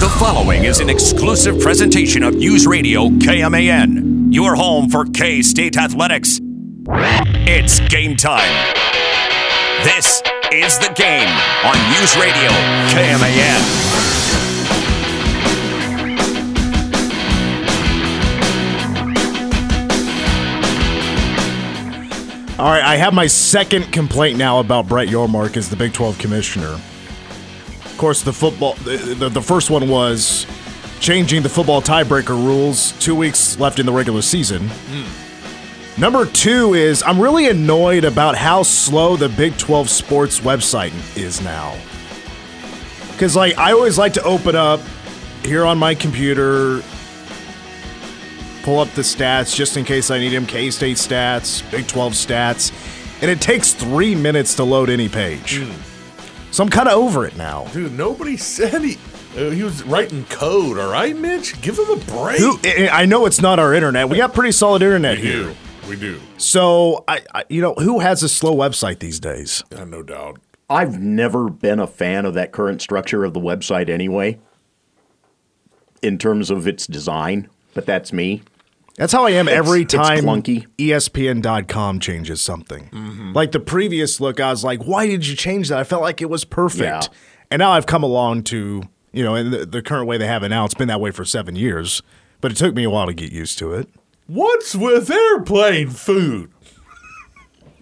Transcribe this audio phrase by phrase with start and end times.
[0.00, 5.76] The following is an exclusive presentation of News Radio KMAN, your home for K State
[5.76, 6.40] Athletics.
[7.46, 8.52] It's game time.
[9.84, 10.20] This
[10.52, 11.28] is the game
[11.64, 12.50] on News Radio
[12.92, 14.64] KMAN.
[22.58, 26.18] All right, I have my second complaint now about Brett Yormark as the Big 12
[26.18, 26.78] commissioner.
[27.94, 30.48] Of course, the football the, the, the first one was
[30.98, 34.68] changing the football tiebreaker rules 2 weeks left in the regular season.
[34.68, 36.00] Hmm.
[36.00, 41.40] Number 2 is I'm really annoyed about how slow the Big 12 sports website is
[41.40, 41.78] now.
[43.16, 44.80] Cuz like I always like to open up
[45.44, 46.82] here on my computer
[48.64, 50.46] pull up the stats just in case I need them.
[50.46, 52.72] K State stats, Big 12 stats.
[53.22, 55.58] And it takes three minutes to load any page.
[55.58, 55.93] Hmm.
[56.54, 57.64] So I'm kind of over it now.
[57.72, 58.96] Dude, nobody said he
[59.36, 60.78] uh, he was writing code.
[60.78, 62.38] All right, Mitch, give him a break.
[62.38, 64.08] Who, I I know it's not our internet.
[64.08, 65.42] We got pretty solid internet we here.
[65.42, 65.54] do,
[65.88, 69.64] we do, So, I, I, you know, who has a slow website these days?
[69.76, 70.38] uh, no doubt.
[70.70, 74.38] I've never been a fan of that current structure of the website anyway,
[76.02, 78.42] in terms of its design, but that's me.
[78.96, 80.24] That's how I am every it's time.
[80.46, 83.32] E ESPN.com changes something.
[83.34, 85.78] Like the previous look, I was like, why did you change that?
[85.78, 86.82] I felt like it was perfect.
[86.82, 87.02] Yeah.
[87.50, 88.82] And now I've come along to,
[89.12, 91.10] you know, in the, the current way they have it now, it's been that way
[91.10, 92.02] for seven years,
[92.40, 93.88] but it took me a while to get used to it.
[94.26, 96.50] What's with airplane food?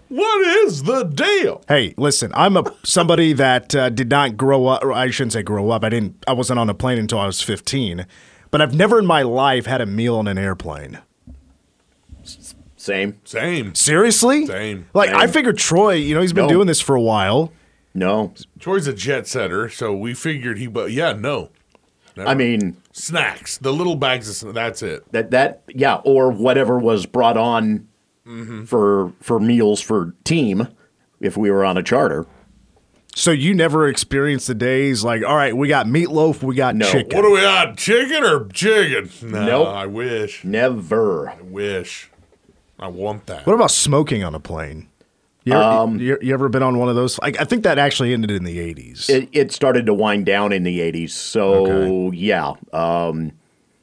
[0.08, 1.62] What is the deal?
[1.68, 4.84] Hey, listen, I'm a somebody that uh, did not grow up.
[4.84, 5.84] Or I shouldn't say grow up.
[5.84, 6.22] I didn't.
[6.28, 8.04] I wasn't on a plane until I was 15.
[8.52, 11.00] But I've never in my life had a meal on an airplane.
[12.76, 13.18] Same.
[13.24, 13.74] Same.
[13.74, 14.46] Seriously?
[14.46, 14.86] Same.
[14.94, 15.94] Like I figured Troy.
[15.94, 16.52] You know, he's been No.
[16.52, 17.50] doing this for a while.
[17.94, 18.34] No.
[18.60, 20.66] Troy's a jet setter, so we figured he.
[20.66, 21.50] But yeah, no.
[22.18, 25.10] I mean, Snacks, the little bags of sn- that's it.
[25.12, 27.88] that that yeah, or whatever was brought on
[28.26, 28.64] mm-hmm.
[28.64, 30.68] for for meals for team
[31.20, 32.26] if we were on a charter.
[33.14, 36.90] So you never experienced the days like, all right, we got meatloaf, we got No.
[36.90, 37.14] chicken.
[37.16, 37.76] What do we got?
[37.76, 39.10] Chicken or chicken?
[39.30, 39.68] No, Nope.
[39.68, 40.44] I wish.
[40.44, 41.28] Never.
[41.28, 42.10] I wish.
[42.78, 43.46] I want that.
[43.46, 44.88] What about smoking on a plane?
[45.44, 47.18] You ever, you, you ever been on one of those?
[47.20, 49.10] I, I think that actually ended in the 80s.
[49.10, 51.10] It, it started to wind down in the 80s.
[51.10, 52.54] So, yeah.
[52.72, 53.32] Um,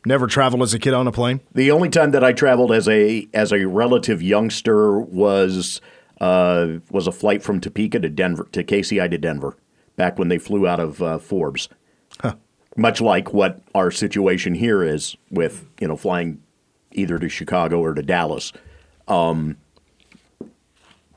[0.05, 1.41] never traveled as a kid on a plane?
[1.53, 5.81] the only time that I traveled as a as a relative youngster was
[6.19, 9.55] uh, was a flight from Topeka to Denver to KCI to Denver
[9.95, 11.69] back when they flew out of uh, Forbes.
[12.77, 16.41] Much like what our situation here is with you know flying
[16.91, 18.53] either to Chicago or to Dallas.
[19.07, 19.57] Um,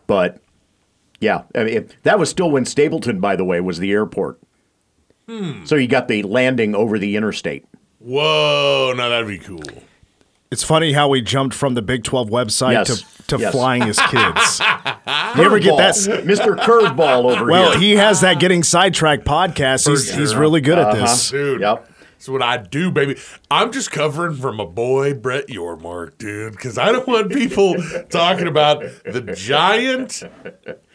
[0.06, 0.41] but
[1.20, 4.38] yeah, I mean, it- that was still when Stapleton, by the way, was the airport.
[5.64, 7.64] So you got the landing over the interstate.
[8.00, 9.62] Whoa, now that'd be cool.
[10.50, 13.00] It's funny how we jumped from the Big 12 website Yes.
[13.00, 13.53] to, to Yes.
[13.53, 14.60] flying his kids.
[15.37, 15.94] you ever get that?
[16.25, 16.56] Mr.
[16.56, 17.81] Curveball over Well, here?
[17.81, 19.88] he has that Getting Sidetracked podcast.
[19.88, 21.00] He's, he's really good at uh-huh.
[21.03, 21.31] this.
[21.31, 21.60] Dude.
[21.60, 21.88] Yep.
[22.22, 23.19] That's what I do, baby.
[23.51, 27.74] I'm just covering for my boy Brett Yormark, dude, because I don't want people
[28.10, 30.22] talking about the giant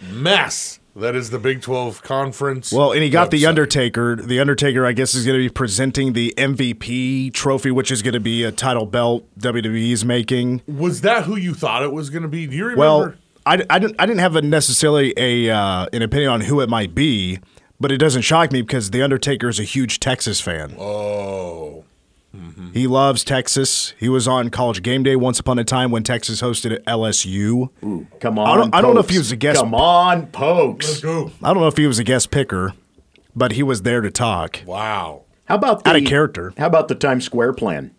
[0.10, 2.72] mess that is the Big 12 conference.
[2.72, 3.46] Well, and he got The.
[3.46, 4.16] Undertaker.
[4.16, 8.14] The Undertaker, I guess, is going to be presenting the MVP trophy, which is going
[8.14, 10.62] to be a title belt WWE is making.
[10.68, 12.48] Was that who you thought it was going to be?
[12.48, 12.80] Do you remember?
[12.80, 13.14] Well,
[13.46, 16.70] I, I, didn't, I didn't have a necessarily a uh, an opinion on who it
[16.70, 17.40] might be,
[17.80, 20.76] but it doesn't shock me because The Undertaker is a huge Texas fan.
[20.78, 21.86] oh,
[22.38, 22.72] Mm-hmm.
[22.74, 23.94] He loves Texas.
[24.00, 27.70] He was on College Game Day once upon a time when Texas hosted LSU.
[28.20, 28.48] Come on.
[28.48, 31.00] I don't- I don't know if he was a guest- Come on, pokes.
[31.02, 31.32] go.
[31.42, 32.74] I don't know if he was a guest picker,
[33.36, 34.62] but he was there to talk.
[34.66, 35.24] Wow.
[35.46, 36.54] How about the, Out of character.
[36.58, 37.92] How about the Times Square plan?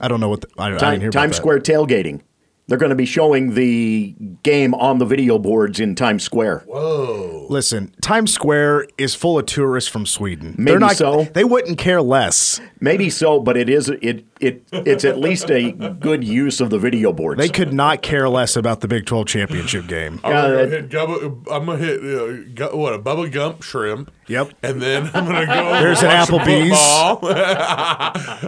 [0.00, 1.42] I don't know what the, I, I didn't Time, hear about Times that.
[1.42, 2.20] Square tailgating.
[2.66, 6.64] They're going to be showing the game on the video boards in Times Square.
[6.66, 7.46] Whoa!
[7.50, 10.54] Listen, Times Square is full of tourists from Sweden.
[10.56, 11.24] Maybe They're not, so.
[11.24, 12.60] They wouldn't care less.
[12.80, 16.78] Maybe so, but it is it it it's at least a good use of the
[16.78, 17.38] video boards.
[17.38, 20.20] They could not care less about the Big 12 championship game.
[20.22, 24.10] I'm gonna that- hit Gubba, I'm gonna hit uh, gu- what a Bubba Gump shrimp.
[24.28, 24.52] Yep.
[24.62, 25.72] And then I'm gonna go.
[25.80, 26.78] There's an Applebee's.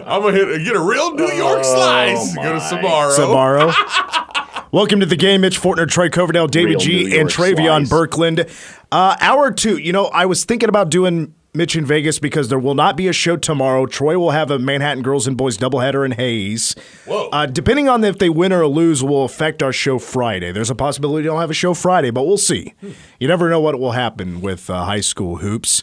[0.05, 2.35] I'm gonna hit get a real New York slice.
[2.35, 2.59] Go to my.
[2.59, 3.71] Sbarro.
[3.71, 4.33] Sbarro.
[4.71, 5.41] Welcome to the game.
[5.41, 7.89] Mitch Fortner, Troy Coverdale, David Real G, and Travion slice.
[7.89, 8.49] Birkland.
[8.91, 9.77] Uh, hour two.
[9.77, 13.07] You know, I was thinking about doing Mitch in Vegas because there will not be
[13.07, 13.85] a show tomorrow.
[13.85, 16.75] Troy will have a Manhattan Girls and Boys doubleheader in Hayes.
[17.05, 17.29] Whoa.
[17.29, 20.51] Uh, depending on if they win or lose, will affect our show Friday.
[20.51, 22.73] There's a possibility we don't have a show Friday, but we'll see.
[23.19, 25.81] You never know what will happen with uh, high school hoops.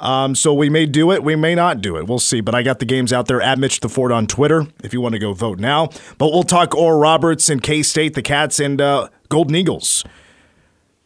[0.00, 2.06] Um, so we may do it, we may not do it.
[2.06, 2.40] We'll see.
[2.40, 5.00] But I got the games out there at Mitch the Ford on Twitter if you
[5.00, 5.90] want to go vote now.
[6.16, 10.04] But we'll talk Oral Roberts and K State, the Cats, and uh, Golden Eagles.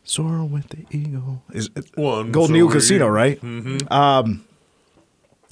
[0.05, 3.43] Soar with the Eagle is One Golden Eagle Casino, right?
[3.91, 4.45] Um,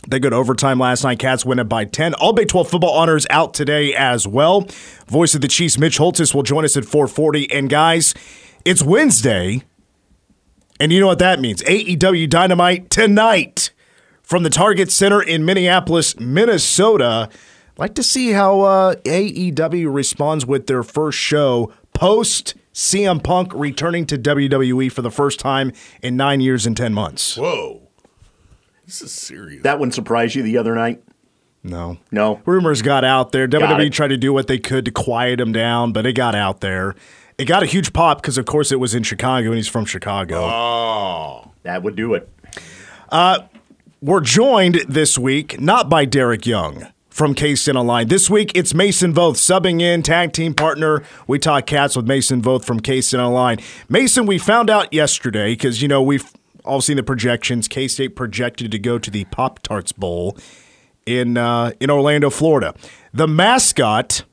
[0.07, 1.19] they go to overtime last night.
[1.19, 2.15] Cats win it by 10.
[2.15, 4.67] All Big 12 football honors out today as well.
[5.07, 7.51] Voice of the Chiefs, Mitch Holthus, will join us at 440.
[7.53, 8.15] And guys,
[8.65, 9.63] it's Wednesday.
[10.81, 11.63] And you know what that means.
[11.63, 13.71] AEW Dynamite tonight
[14.23, 17.29] from the Target Center in Minneapolis, Minnesota.
[17.79, 24.07] Like to see how uh, AEW responds with their first show post CM Punk returning
[24.07, 25.73] to WWE for the first time
[26.03, 27.37] in nine years and 10 months.
[27.37, 27.83] Whoa.
[28.87, 29.63] This is serious.
[29.63, 31.03] that one surprised you the other night?
[31.63, 31.99] No.
[32.11, 32.41] No.
[32.45, 33.47] Rumors got out there.
[33.47, 33.93] WWE it.
[33.93, 36.95] tried to do what they could to quiet him down, but it got out there.
[37.39, 39.85] It got a huge pop because, of course, it was in Chicago and he's from
[39.85, 40.41] Chicago.
[40.41, 41.53] oh.
[41.63, 42.29] That would do it.
[43.09, 43.41] Uh,
[44.01, 46.89] we're joined this week not by Derek Young
[47.23, 48.09] from K-State Online.
[48.09, 51.05] This week, it's Mason Voth subbing in, tag team partner.
[51.29, 53.59] We talk cats with Mason Voth from K-State Online.
[53.89, 56.33] Mason, we found out yesterday because, you know, we've
[56.65, 57.69] all seen the projections.
[57.69, 60.37] K-State projected to go to the Pop-Tarts Bowl
[61.07, 62.75] in, uh, in Orlando, Florida.
[63.15, 64.25] The mascot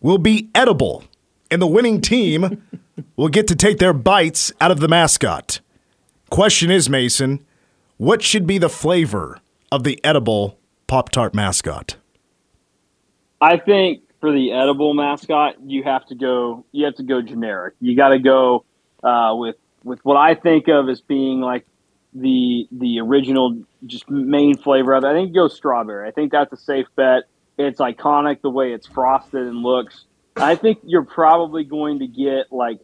[0.00, 1.04] will be edible,
[1.50, 2.62] and the winning team
[3.16, 5.60] will get to take their bites out of the mascot.
[6.30, 7.44] Question is, Mason,
[7.98, 10.58] what should be the flavor of the edible
[10.88, 11.96] Pop Tart mascot?
[13.40, 16.64] I think for the edible mascot, you have to go.
[16.72, 17.74] You have to go generic.
[17.80, 18.64] You got to go
[19.04, 21.66] uh, with with what I think of as being like
[22.14, 25.06] the the original, just main flavor of it.
[25.06, 26.08] I think go strawberry.
[26.08, 27.24] I think that's a safe bet.
[27.58, 30.06] It's iconic the way it's frosted and looks.
[30.36, 32.78] I think you're probably going to get like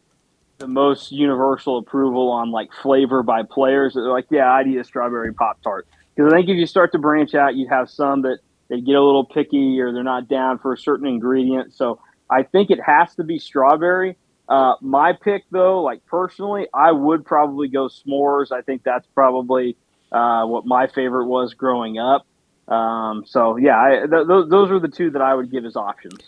[0.59, 3.95] the most universal approval on like flavor by players.
[3.95, 5.87] They're like, yeah, I'd eat a strawberry pop tart.
[6.15, 8.39] Because I think if you start to branch out, you have some that
[8.69, 11.75] they get a little picky or they're not down for a certain ingredient.
[11.75, 12.01] So
[12.31, 14.17] I think it has to be strawberry.
[14.49, 18.53] Uh, my pick, though, like personally, I would probably go s'mores.
[18.53, 19.77] I think that's probably
[20.13, 22.27] uh, what my favorite was growing up.
[22.69, 25.77] Um, so yeah, I, th- th- those are the two that I would give as
[25.77, 26.21] options.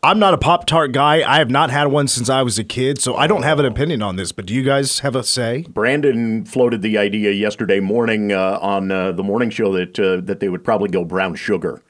[0.00, 1.28] I'm not a Pop Tart guy.
[1.28, 3.64] I have not had one since I was a kid, so I don't have an
[3.66, 4.30] opinion on this.
[4.30, 5.62] But do you guys have a say?
[5.68, 10.38] Brandon floated the idea yesterday morning uh, on uh, the morning show that uh, that
[10.38, 11.82] they would probably go brown sugar.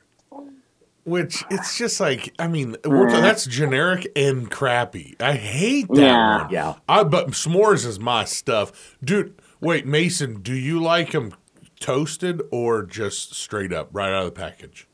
[1.05, 5.15] Which it's just like I mean we're, that's generic and crappy.
[5.21, 6.43] I hate that Yeah.
[6.45, 6.51] one.
[6.51, 6.75] Yeah.
[6.89, 9.35] I but s'mores is my stuff, dude.
[9.61, 11.35] Wait, Mason, do you like them
[11.79, 14.88] toasted or just straight up right out of the package?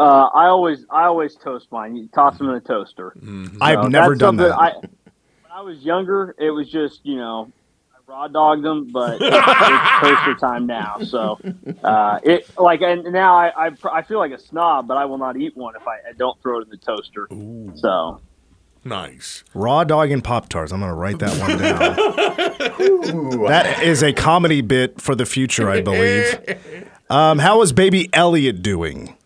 [0.00, 1.94] Uh, I always I always toast mine.
[1.94, 3.12] You toss them in a toaster.
[3.60, 4.58] I've So never done something that.
[4.58, 7.52] I, when I was younger, it was just you know
[7.92, 11.00] I raw dogged them, but it's toaster time now.
[11.04, 11.38] So
[11.84, 15.18] uh, it like and now I, I I feel like a snob, but I will
[15.18, 17.28] not eat one if I, I don't throw it in the toaster.
[17.76, 18.22] So
[18.82, 19.44] Nice.
[19.52, 20.72] Raw dog and Pop Tarts.
[20.72, 21.78] I'm going to write that one down.
[23.50, 26.86] that is a comedy bit for the future, I believe.
[27.10, 29.16] Um, how is baby Elliot doing?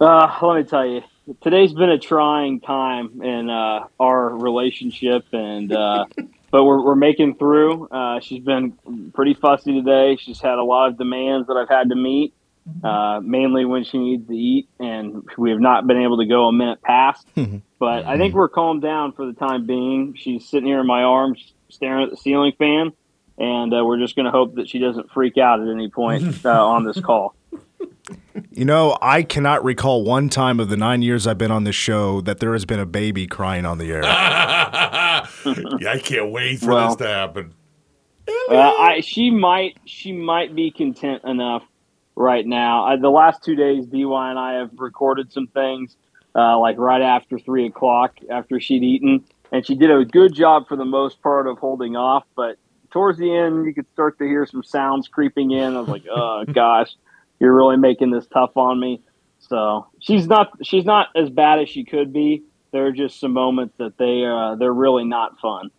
[0.00, 1.02] Uh, let me tell you,
[1.42, 6.06] today's been a trying time in uh, our relationship, and uh,
[6.50, 7.86] but we're we're making through.
[7.88, 8.72] Uh, she's been
[9.14, 10.16] pretty fussy today.
[10.16, 12.34] She's had a lot of demands that I've had to meet.
[12.82, 16.48] uh, mainly when she needs to eat, and we have not been able to go
[16.48, 17.26] a minute past.
[17.78, 20.14] but I think we're calmed down for the time being.
[20.16, 22.92] She's sitting here in my arms, staring at the ceiling fan,
[23.38, 26.24] and uh, we're just going to hope that she doesn't freak out at any point
[26.44, 27.36] uh, on this call.
[28.50, 31.76] You know, I cannot recall one time of the nine years I've been on this
[31.76, 34.02] show that there has been a baby crying on the air.
[34.04, 37.54] yeah, I can't wait for Well- this to happen.
[38.50, 41.62] Uh, I she might she might be content enough
[42.16, 42.84] right now.
[42.84, 45.96] I, the last two days, DY and I have recorded some things,
[46.34, 50.66] uh, like right after three o'clock after she'd eaten, and she did a good job
[50.66, 52.24] for the most part of holding off.
[52.34, 52.56] But
[52.90, 55.76] towards the end, you could start to hear some sounds creeping in.
[55.76, 56.96] I was like, oh gosh,
[57.40, 59.02] you're really making this tough on me.
[59.38, 62.42] So she's not she's not as bad as she could be.
[62.72, 65.70] There are just some moments that they uh, they're really not fun.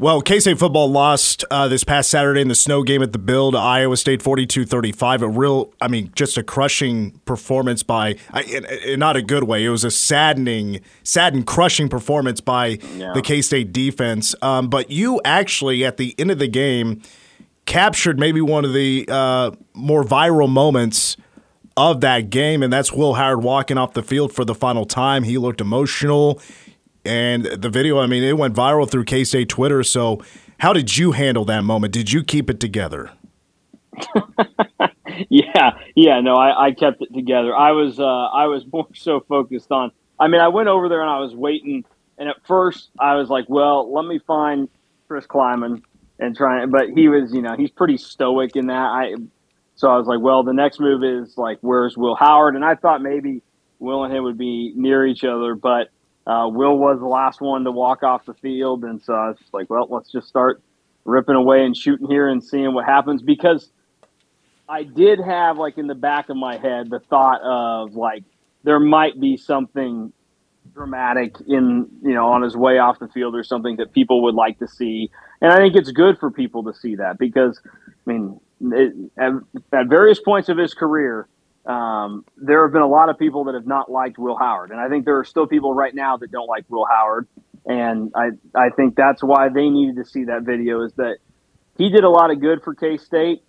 [0.00, 3.18] Well, K State football lost uh, this past Saturday in the snow game at the
[3.18, 5.20] Bill to Iowa State 42 35.
[5.20, 8.16] A real, I mean, just a crushing performance by,
[8.46, 9.62] in, in not a good way.
[9.62, 13.12] It was a saddening, saddened, crushing performance by yeah.
[13.12, 14.34] the K State defense.
[14.40, 17.02] Um, but you actually, at the end of the game,
[17.66, 21.16] captured maybe one of the uh, more viral moments
[21.76, 25.22] of that game, and that's Will Howard walking off the field for the final time.
[25.22, 26.40] He looked emotional.
[27.04, 29.82] And the video, I mean, it went viral through K State Twitter.
[29.82, 30.22] So,
[30.58, 31.94] how did you handle that moment?
[31.94, 33.10] Did you keep it together?
[35.30, 37.56] yeah, yeah, no, I, I kept it together.
[37.56, 39.92] I was, uh, I was more so focused on.
[40.18, 41.84] I mean, I went over there and I was waiting,
[42.18, 44.68] and at first I was like, well, let me find
[45.08, 45.82] Chris Klieman
[46.20, 46.70] and trying.
[46.70, 48.74] But he was, you know, he's pretty stoic in that.
[48.74, 49.14] I,
[49.74, 52.54] so I was like, well, the next move is like, where's Will Howard?
[52.54, 53.42] And I thought maybe
[53.78, 55.88] Will and him would be near each other, but
[56.26, 59.38] uh, Will was the last one to walk off the field, and so I was
[59.52, 60.62] like, well, let's just start
[61.04, 63.70] ripping away and shooting here and seeing what happens because
[64.68, 68.22] I did have like in the back of my head the thought of like
[68.62, 70.12] there might be something
[70.72, 74.34] dramatic in you know on his way off the field or something that people would
[74.34, 78.10] like to see, and I think it's good for people to see that because I
[78.10, 79.32] mean it, at,
[79.72, 81.28] at various points of his career
[81.66, 84.80] um, there have been a lot of people that have not liked Will Howard, and
[84.80, 87.28] I think there are still people right now that don't like Will Howard,
[87.66, 91.18] and I I think that's why they needed to see that video is that
[91.76, 93.42] he did a lot of good for K State.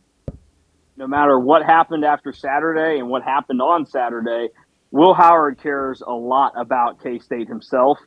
[0.98, 4.50] No matter what happened after Saturday and what happened on Saturday,
[4.91, 7.98] Will Howard cares a lot about K State himself,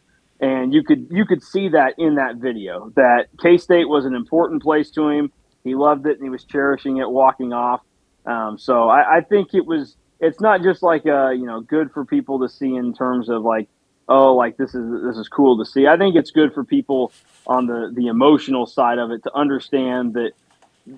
[0.41, 4.15] and you could you could see that in that video that K State was an
[4.15, 5.33] important place to him.
[5.65, 7.81] He loved it and he was cherishing it walking off.
[8.27, 9.97] Um, so I, I, think it was.
[10.21, 13.43] It's not just like uh, you know good for people to see in terms of
[13.43, 13.69] like
[14.09, 15.87] oh like this is this is cool to see.
[15.87, 17.13] I think it's good for people
[17.47, 20.33] on the the emotional side of it to understand that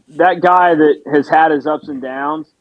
[0.09, 2.53] that guy that has had his ups and downs,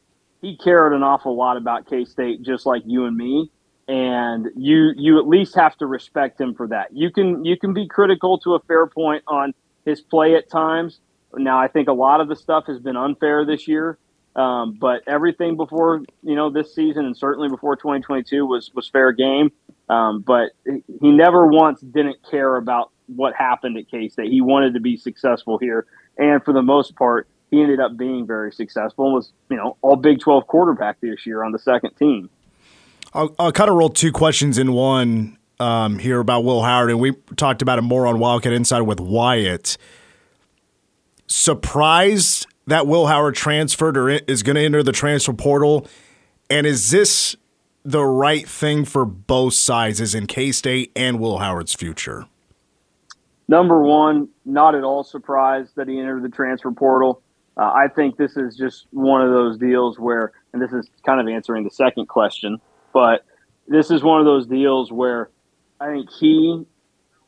[0.46, 3.50] he cared an awful lot about K State just like you and me.
[3.88, 6.88] And you you at least have to respect him for that.
[6.92, 11.00] You can you can be critical to a fair point on his play at times.
[11.34, 13.98] Now I think a lot of the stuff has been unfair this year.
[14.36, 19.10] Um, but everything before you know this season and certainly before 2022 was was fair
[19.12, 19.50] game.
[19.88, 24.30] Um, but he never once didn't care about what happened at K State.
[24.30, 25.86] He wanted to be successful here,
[26.18, 29.06] and for the most part, he ended up being very successful.
[29.06, 32.30] and Was you know all Big 12 quarterback this year on the second team.
[33.14, 37.00] I'll, I'll kind of roll two questions in one um, here about Will Howard, and
[37.00, 39.78] we talked about it more on Wildcat Inside with Wyatt.
[41.26, 45.86] Surprised that Will Howard transferred or is going to enter the transfer portal?
[46.50, 47.36] And is this
[47.84, 52.26] the right thing for both sides, as in K State and Will Howard's future?
[53.48, 57.22] Number one, not at all surprised that he entered the transfer portal.
[57.56, 61.20] Uh, I think this is just one of those deals where, and this is kind
[61.20, 62.58] of answering the second question,
[62.92, 63.24] but
[63.66, 65.30] this is one of those deals where
[65.80, 66.64] I think he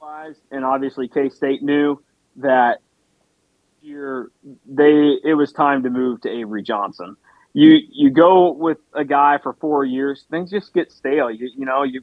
[0.00, 2.02] realized, and obviously K State knew
[2.36, 2.78] that
[3.80, 4.30] year
[4.66, 7.16] they it was time to move to Avery Johnson.
[7.52, 11.30] You you go with a guy for four years, things just get stale.
[11.30, 12.02] You you know you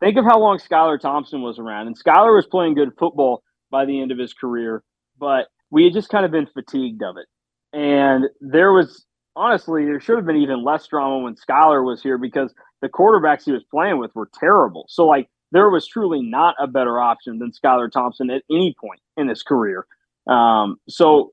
[0.00, 3.84] think of how long Skylar Thompson was around, and Skylar was playing good football by
[3.84, 4.82] the end of his career,
[5.18, 7.26] but we had just kind of been fatigued of it.
[7.72, 12.18] And there was honestly there should have been even less drama when Skylar was here
[12.18, 14.86] because the quarterbacks he was playing with were terrible.
[14.88, 19.00] So like there was truly not a better option than Skylar Thompson at any point
[19.16, 19.86] in his career.
[20.26, 21.32] Um, so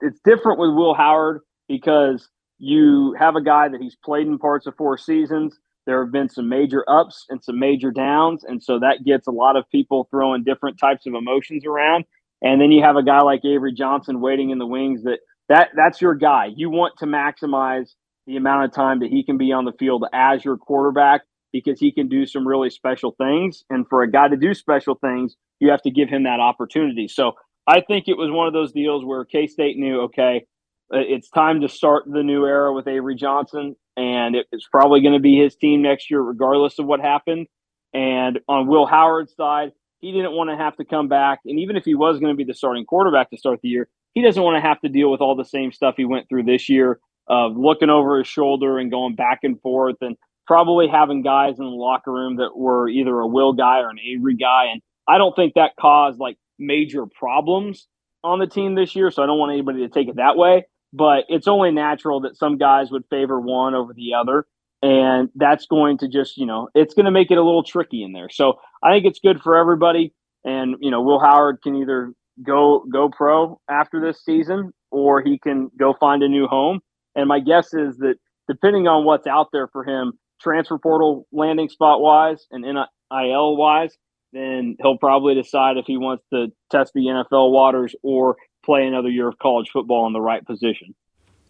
[0.00, 4.66] it's different with Will Howard because you have a guy that he's played in parts
[4.66, 5.58] of four seasons.
[5.86, 8.44] There have been some major ups and some major downs.
[8.44, 12.04] And so that gets a lot of people throwing different types of emotions around.
[12.42, 15.20] And then you have a guy like Avery Johnson waiting in the wings that,
[15.50, 16.48] that that's your guy.
[16.54, 17.90] You want to maximize
[18.26, 21.80] the amount of time that he can be on the field as your quarterback because
[21.80, 23.64] he can do some really special things.
[23.68, 27.08] And for a guy to do special things, you have to give him that opportunity.
[27.08, 27.32] So
[27.66, 30.46] I think it was one of those deals where K State knew, okay,
[30.94, 35.14] uh, it's time to start the new era with Avery Johnson, and it's probably going
[35.14, 37.48] to be his team next year, regardless of what happened.
[37.92, 41.40] And on Will Howard's side, he didn't want to have to come back.
[41.44, 43.88] And even if he was going to be the starting quarterback to start the year,
[44.14, 46.44] he doesn't want to have to deal with all the same stuff he went through
[46.44, 46.98] this year
[47.28, 51.64] of looking over his shoulder and going back and forth and probably having guys in
[51.64, 54.66] the locker room that were either a Will guy or an Avery guy.
[54.72, 57.86] And I don't think that caused like major problems
[58.24, 59.10] on the team this year.
[59.12, 60.66] So I don't want anybody to take it that way.
[60.92, 64.44] But it's only natural that some guys would favor one over the other.
[64.82, 68.02] And that's going to just, you know, it's going to make it a little tricky
[68.02, 68.28] in there.
[68.28, 70.12] So I think it's good for everybody.
[70.44, 72.12] And, you know, Will Howard can either
[72.44, 76.80] go go pro after this season or he can go find a new home.
[77.14, 78.16] And my guess is that
[78.48, 83.96] depending on what's out there for him, transfer portal landing spot wise and NIL wise,
[84.32, 89.08] then he'll probably decide if he wants to test the NFL waters or play another
[89.08, 90.94] year of college football in the right position.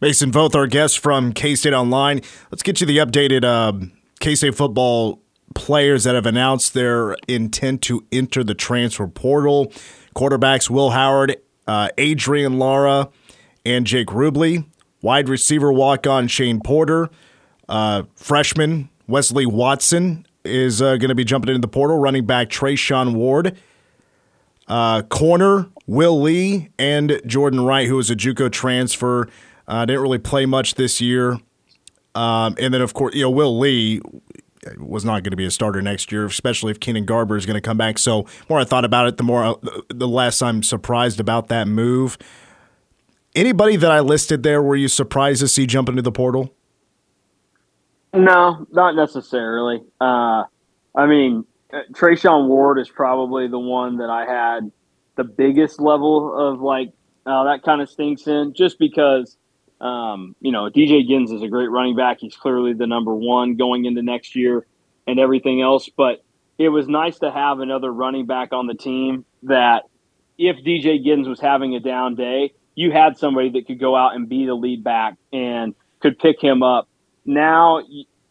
[0.01, 2.23] Mason Voth our guests from K State Online.
[2.51, 3.87] Let's get you the updated uh,
[4.19, 5.23] K State football
[5.55, 9.73] players that have announced their intent to enter the transfer portal.
[10.21, 11.37] Quarterbacks Will Howard,
[11.67, 13.09] uh, Adrian Lara,
[13.65, 14.67] and Jake Rubley.
[15.01, 17.09] Wide receiver walk on Shane Porter.
[17.71, 21.99] Uh, freshman Wesley Watson is uh, going to be jumping into the portal.
[21.99, 23.57] Running back Treshaun Ward.
[24.69, 29.27] Uh, corner Will Lee and Jordan Wright, who was a JUCO transfer,
[29.67, 31.39] uh, didn't really play much this year.
[32.15, 34.03] Um, and then, of course, you know, Will Lee
[34.79, 37.55] was not going to be a starter next year, especially if Keenan Garber is going
[37.55, 37.99] to come back.
[37.99, 42.19] So, more I thought about it, the more the less I'm surprised about that move.
[43.35, 46.55] Anybody that I listed there, were you surprised to see jump into the portal?
[48.13, 49.83] No, not necessarily.
[50.01, 50.45] Uh,
[50.97, 54.73] I mean, uh, Treshaun Ward is probably the one that I had
[55.17, 56.93] the biggest level of like,
[57.25, 59.37] uh, that kind of stinks in just because,
[59.81, 62.19] um, you know, DJ Giddens is a great running back.
[62.21, 64.67] He's clearly the number one going into next year
[65.07, 65.89] and everything else.
[65.97, 66.25] But
[66.59, 69.85] it was nice to have another running back on the team that
[70.39, 74.15] if DJ Giddens was having a down day, you had somebody that could go out
[74.15, 76.89] and be the lead back and could pick him up
[77.25, 77.81] now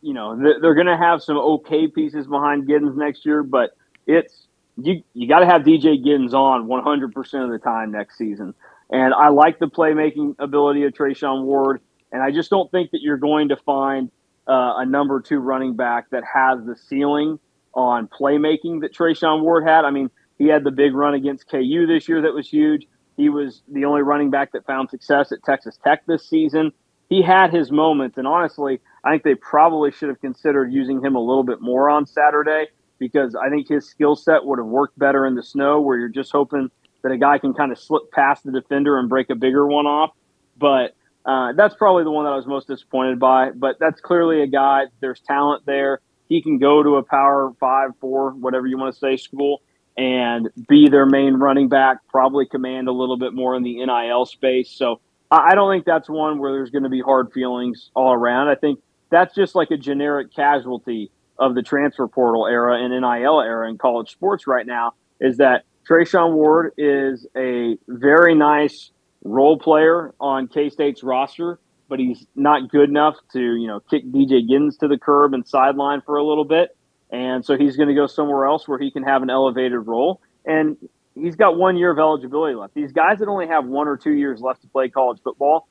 [0.01, 3.72] you know they're going to have some okay pieces behind Giddens next year, but
[4.07, 8.53] it's you you got to have DJ Giddens on 100% of the time next season.
[8.92, 13.02] And I like the playmaking ability of Treshaun Ward, and I just don't think that
[13.02, 14.10] you're going to find
[14.48, 17.40] uh, a number two running back that has the ceiling
[17.74, 19.86] on playmaking that Treshaun Ward had.
[19.86, 22.88] I mean, he had the big run against KU this year that was huge.
[23.16, 26.72] He was the only running back that found success at Texas Tech this season
[27.10, 31.16] he had his moments, and honestly, I think they probably should have considered using him
[31.16, 32.68] a little bit more on Saturday
[33.00, 36.08] because I think his skill set would have worked better in the snow, where you're
[36.08, 36.70] just hoping
[37.01, 39.85] that a guy can kind of slip past the defender and break a bigger one
[39.85, 40.12] off.
[40.57, 43.51] But uh, that's probably the one that I was most disappointed by.
[43.51, 44.85] But that's clearly a guy.
[45.00, 46.01] There's talent there.
[46.27, 49.62] He can go to a power five, four, whatever you want to say, school
[49.98, 51.98] and be their main running back.
[52.07, 54.70] Probably command a little bit more in the NIL space.
[54.70, 58.48] So I don't think that's one where there's going to be hard feelings all around.
[58.48, 63.42] I think that's just like a generic casualty of the transfer portal era and NIL
[63.42, 68.92] era in college sports right now is that Treshaun Ward is a very nice
[69.24, 74.06] role player on K State's roster, but he's not good enough to, you know, kick
[74.06, 76.78] DJ Giddens to the curb and sideline for a little bit.
[77.10, 80.22] And so he's going to go somewhere else where he can have an elevated role.
[80.46, 80.78] And
[81.16, 82.75] he's got one year of eligibility left.
[82.75, 85.68] These guys that only have one or two years left to play college football,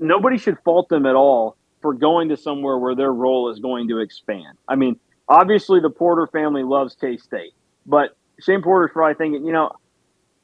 [0.00, 3.86] nobody should fault them at all for going to somewhere where their role is going
[3.88, 4.58] to expand.
[4.66, 7.52] I mean, obviously the Porter family loves K State,
[7.86, 9.72] but Shane Porter's probably thinking, you know,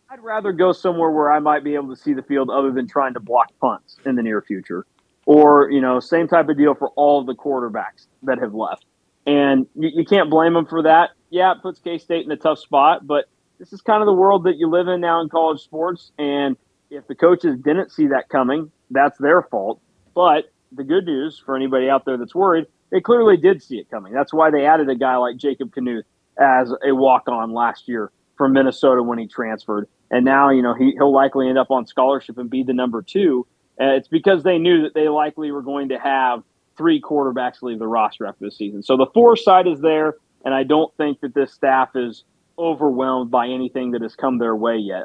[0.09, 2.87] I'd rather go somewhere where I might be able to see the field other than
[2.87, 4.87] trying to block punts in the near future.
[5.25, 8.87] Or, you know, same type of deal for all the quarterbacks that have left.
[9.27, 11.11] And you, you can't blame them for that.
[11.31, 13.25] Yeah, it puts K State in a tough spot, but
[13.59, 16.13] this is kind of the world that you live in now in college sports.
[16.19, 16.57] And
[16.91, 19.81] if the coaches didn't see that coming, that's their fault.
[20.15, 23.91] But the good news for anybody out there that's worried, they clearly did see it
[23.91, 24.13] coming.
[24.13, 26.05] That's why they added a guy like Jacob Knuth
[26.39, 29.89] as a walk on last year from Minnesota when he transferred.
[30.11, 33.03] And now, you know, he, he'll likely end up on scholarship and be the number
[33.03, 33.47] two.
[33.81, 36.43] Uh, it's because they knew that they likely were going to have
[36.77, 38.83] three quarterbacks leave the roster after the season.
[38.83, 42.25] So the foresight is there, and I don't think that this staff is
[42.59, 45.05] overwhelmed by anything that has come their way yet.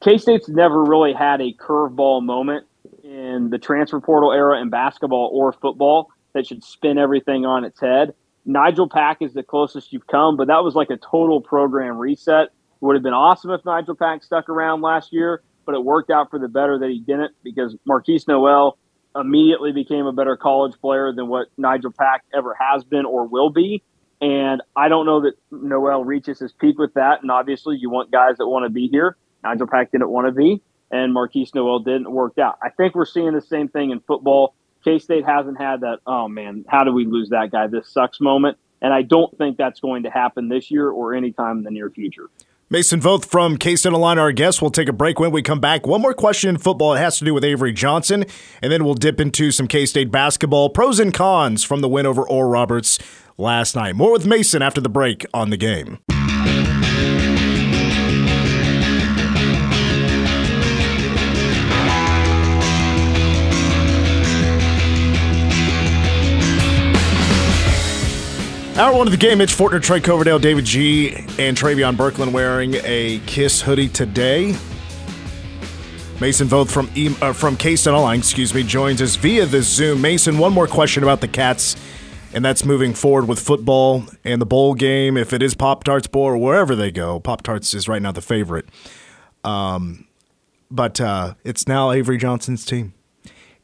[0.00, 2.66] K State's never really had a curveball moment
[3.04, 7.80] in the transfer portal era in basketball or football that should spin everything on its
[7.80, 8.14] head.
[8.44, 12.46] Nigel Pack is the closest you've come, but that was like a total program reset.
[12.46, 12.50] It
[12.80, 16.30] would have been awesome if Nigel Pack stuck around last year, but it worked out
[16.30, 18.78] for the better that he didn't because Markquis Nowell
[19.14, 23.50] immediately became a better college player than what Nigel Pack ever has been or will
[23.50, 23.82] be.
[24.20, 27.22] And I don't know that Nowell reaches his peak with that.
[27.22, 29.16] And obviously, you want guys that want to be here.
[29.44, 30.62] Nigel Pack didn't want to be.
[30.92, 32.58] and Markquis Nowell didn't work out.
[32.62, 34.54] I think we're seeing the same thing in football.
[34.84, 37.66] K State hasn't had that, oh man, how do we lose that guy?
[37.66, 38.58] This sucks moment.
[38.80, 41.88] And I don't think that's going to happen this year or anytime in the near
[41.88, 42.30] future.
[42.68, 44.62] Mason Voth from K State Online, our guest.
[44.62, 45.86] We'll take a break when we come back.
[45.86, 46.94] One more question in football.
[46.94, 48.24] It has to do with Avery Johnson,
[48.62, 52.06] and then we'll dip into some K State basketball pros and cons from the win
[52.06, 52.98] over Oral Roberts
[53.36, 53.94] last night.
[53.94, 55.98] More with Mason after the break on the game.
[68.74, 72.74] Hour one of the game, Mitch Fortner, Trey Coverdale, David G, and Travion Berkland wearing
[72.84, 74.56] a Kiss hoodie today.
[76.20, 80.00] Mason Voth from e- uh, from K-State Online, excuse me, joins us via the Zoom.
[80.00, 81.76] Mason, one more question about the Cats,
[82.32, 85.18] and that's moving forward with football and the bowl game.
[85.18, 88.12] If it is Pop Tarts Bowl or wherever they go, Pop Tarts is right now
[88.12, 88.66] the favorite.
[89.44, 90.06] Um,
[90.70, 92.94] but uh, it's now Avery Johnson's team.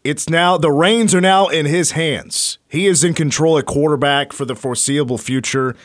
[0.09, 2.57] It's now the reins are now in his hands.
[2.67, 5.77] He is in control at quarterback for the foreseeable future.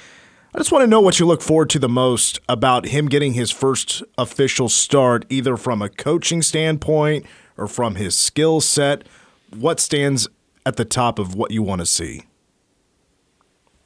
[0.56, 3.34] I just want to know what you look forward to the most about him getting
[3.34, 7.26] his first official start, either from a coaching standpoint
[7.58, 9.04] or from his skill set.
[9.54, 10.30] What stands
[10.66, 12.22] at the top of what you want to see?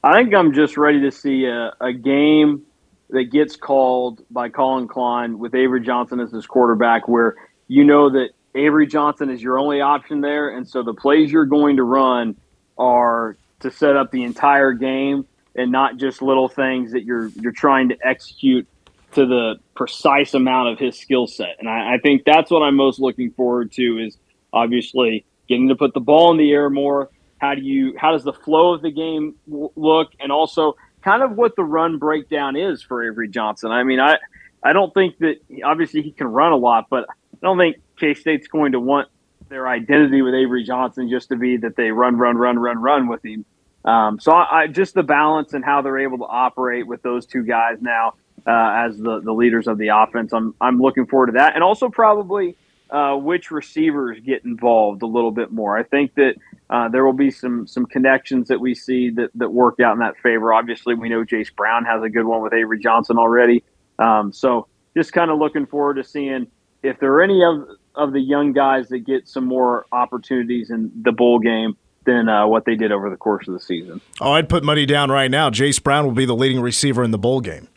[0.03, 2.61] I think I'm just ready to see a, a game
[3.09, 7.33] that gets called by Collin Klein with Avery Johnson as his quarterback, where
[7.67, 11.45] you know that Avery Johnson is your only option there, and so the plays you're
[11.45, 12.35] going to run
[12.77, 17.51] are to set up the entire game and not just little things that you're you're
[17.51, 18.67] trying to execute
[19.13, 21.55] to the precise amount of his skill set.
[21.59, 24.17] And I, I think that's what I'm most looking forward to is
[24.53, 27.09] obviously getting to put the ball in the air more.
[27.39, 31.23] How do you how does the flow of the game w- look, and also kind
[31.23, 33.71] of what the run breakdown is for Avery Johnson.
[33.71, 34.17] I mean, I
[34.63, 37.07] I don't think that obviously he can run a lot, but
[37.41, 39.09] I don't think K State's going to want
[39.49, 43.07] their identity with Avery Johnson just to be that they run, run, run, run, run
[43.07, 43.45] with him.
[43.85, 47.25] Um, so I, I, just the balance and how they're able to operate with those
[47.25, 50.33] two guys now uh, as the, the leaders of the offense.
[50.33, 52.57] I'm I'm looking forward to that, and also probably
[52.89, 55.77] uh, which receivers get involved a little bit more.
[55.77, 56.35] I think that
[56.69, 59.99] uh, there will be some some connections that we see that that work out in
[59.99, 60.53] that favor.
[60.53, 63.63] Obviously, we know Jace Brown has a good one with Avery Johnson already.
[63.99, 66.47] Um, so just kind of looking forward to seeing
[66.87, 70.91] if there are any of of the young guys that get some more opportunities in
[71.01, 73.99] the bowl game than uh, what they did over the course of the season.
[74.21, 75.49] Oh, I'd put money down right now.
[75.49, 77.67] Jace Brown will be the leading receiver in the bowl game.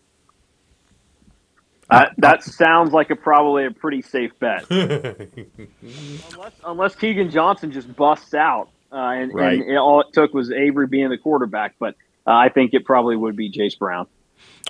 [1.91, 7.93] Uh, that sounds like a probably a pretty safe bet, unless, unless Keagan Johnson just
[7.97, 9.59] busts out, uh, and, right.
[9.59, 11.75] and it, all it took was Avery being the quarterback.
[11.81, 11.97] But
[12.29, 14.07] uh, I think it probably would be Jace Brown.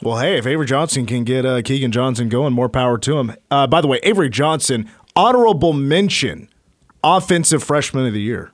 [0.02, 3.34] Well, hey, if Avery Johnson can get uh, Keagan Johnson going, more power to him.
[3.50, 6.48] Uh, by the way, Avery Johnson, honorable mention,
[7.04, 8.52] offensive freshman of the year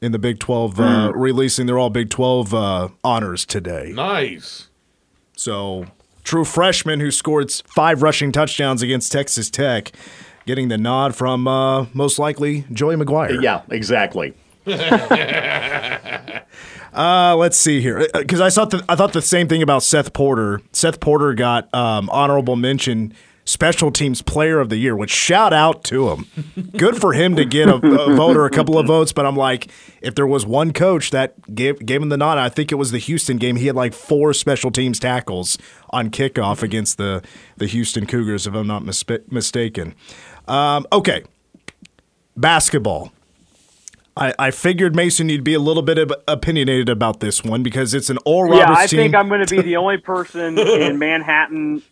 [0.00, 1.18] in the Big 12, uh, hmm.
[1.18, 3.92] releasing their all Big 12 uh, honors today.
[3.94, 4.68] Nice.
[5.36, 5.86] So,
[6.24, 9.92] true freshman who scored five rushing touchdowns against Texas Tech,
[10.46, 13.40] getting the nod from uh, most likely Joey McGuire.
[13.40, 14.34] Yeah, exactly.
[16.96, 19.82] Uh, let's see here, because uh, I thought the, I thought the same thing about
[19.82, 20.62] Seth Porter.
[20.72, 23.12] Seth Porter got um, honorable mention
[23.46, 26.26] special teams player of the year, which shout out to him.
[26.76, 29.12] Good for him to get a, a, vote or a couple of votes.
[29.12, 29.68] But I'm like,
[30.02, 32.90] if there was one coach that gave gave him the nod, I think it was
[32.90, 33.56] the Houston game.
[33.56, 35.56] He had like four special teams tackles
[35.90, 37.22] on kickoff against the
[37.56, 39.94] the Houston Cougars, if I'm not mistaken.
[40.48, 41.24] Um, okay,
[42.36, 43.12] basketball.
[44.16, 48.08] I, I figured Mason you'd be a little bit opinionated about this one because it's
[48.08, 48.98] an Oral Roberts Yeah, I team.
[48.98, 51.82] think I'm going to be the only person in Manhattan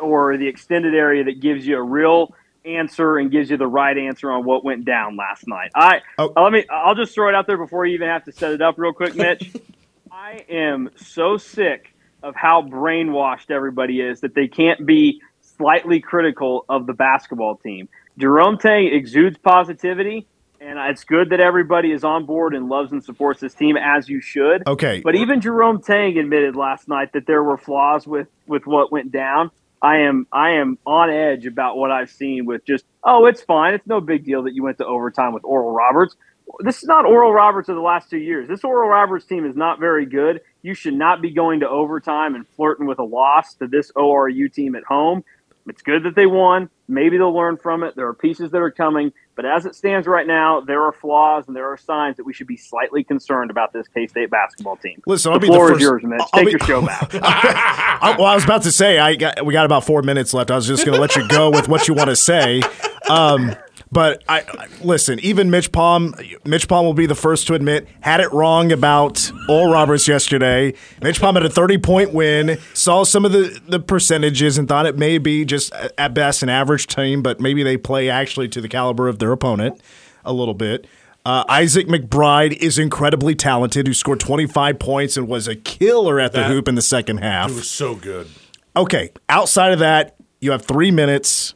[0.00, 3.96] or the extended area that gives you a real answer and gives you the right
[3.96, 5.70] answer on what went down last night.
[5.74, 6.32] I oh.
[6.36, 8.52] Uh, let me I'll just throw it out there before you even have to set
[8.52, 9.50] it up real quick, Mitch.
[10.12, 16.66] I am so sick of how brainwashed everybody is that they can't be slightly critical
[16.68, 17.88] of the basketball team.
[18.18, 20.26] Jerome Tang exudes positivity
[20.60, 24.08] and it's good that everybody is on board and loves and supports this team as
[24.08, 24.66] you should.
[24.66, 25.00] Okay.
[25.00, 29.10] But even Jerome Tang admitted last night that there were flaws with with what went
[29.10, 29.50] down.
[29.82, 33.72] I am I am on edge about what I've seen with just oh it's fine
[33.72, 36.14] it's no big deal that you went to overtime with Oral Roberts.
[36.58, 38.48] This is not Oral Roberts of the last two years.
[38.48, 40.40] This Oral Roberts team is not very good.
[40.62, 44.52] You should not be going to overtime and flirting with a loss to this ORU
[44.52, 45.24] team at home.
[45.66, 46.70] It's good that they won.
[46.88, 47.94] Maybe they'll learn from it.
[47.94, 51.46] There are pieces that are coming, but as it stands right now, there are flaws
[51.46, 54.76] and there are signs that we should be slightly concerned about this K State basketball
[54.76, 55.02] team.
[55.06, 55.82] Listen, the I'll be floor the first.
[55.82, 56.22] is yours, Mitch.
[56.34, 57.10] Take be, your show back.
[57.22, 60.50] I, well, I was about to say, I got we got about four minutes left.
[60.50, 62.62] I was just going to let you go with what you want to say.
[63.08, 63.54] Um,
[63.92, 65.18] but I, I listen.
[65.20, 69.30] Even Mitch Palm, Mitch Palm will be the first to admit had it wrong about
[69.48, 70.74] Oral Roberts yesterday.
[71.02, 72.58] Mitch Palm had a thirty-point win.
[72.74, 76.48] Saw some of the the percentages and thought it may be just at best an
[76.48, 79.80] average team, but maybe they play actually to the caliber of their opponent
[80.24, 80.86] a little bit.
[81.24, 86.32] Uh, Isaac McBride is incredibly talented, who scored 25 points and was a killer at
[86.32, 87.50] the hoop in the second half.
[87.50, 88.26] It was so good.
[88.74, 91.54] Okay, outside of that, you have three minutes.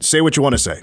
[0.00, 0.80] Say what you want to say.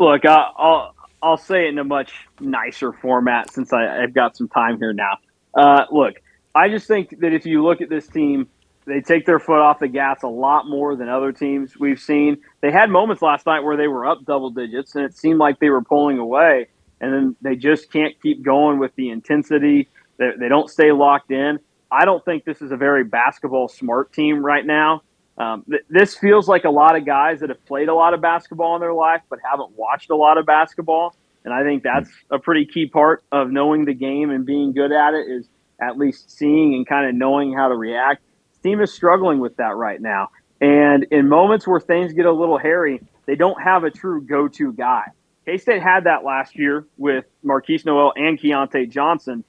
[0.00, 4.34] Look, I, I'll I'll say it in a much nicer format since I, I've got
[4.34, 5.18] some time here now.
[5.54, 6.14] Uh, look,
[6.54, 8.48] I just think that if you look at this team,
[8.86, 12.38] they take their foot off the gas a lot more than other teams we've seen.
[12.62, 15.58] They had moments last night where they were up double digits, and it seemed like
[15.60, 16.68] they were pulling away,
[17.02, 19.88] and then they just can't keep going with the intensity.
[20.16, 21.58] They, they don't stay locked in.
[21.92, 25.02] I don't think this is a very basketball smart team right now.
[25.40, 28.20] Um, th- this feels like a lot of guys that have played a lot of
[28.20, 31.16] basketball in their life but haven't watched a lot of basketball.
[31.46, 34.92] And I think that's a pretty key part of knowing the game and being good
[34.92, 35.48] at it is
[35.80, 38.20] at least seeing and kind of knowing how to react.
[38.62, 40.28] Team is struggling with that right now.
[40.60, 44.46] And in moments where things get a little hairy, they don't have a true go
[44.46, 45.04] to guy.
[45.46, 49.42] K State had that last year with Markquis Nowell and Keontae Johnson.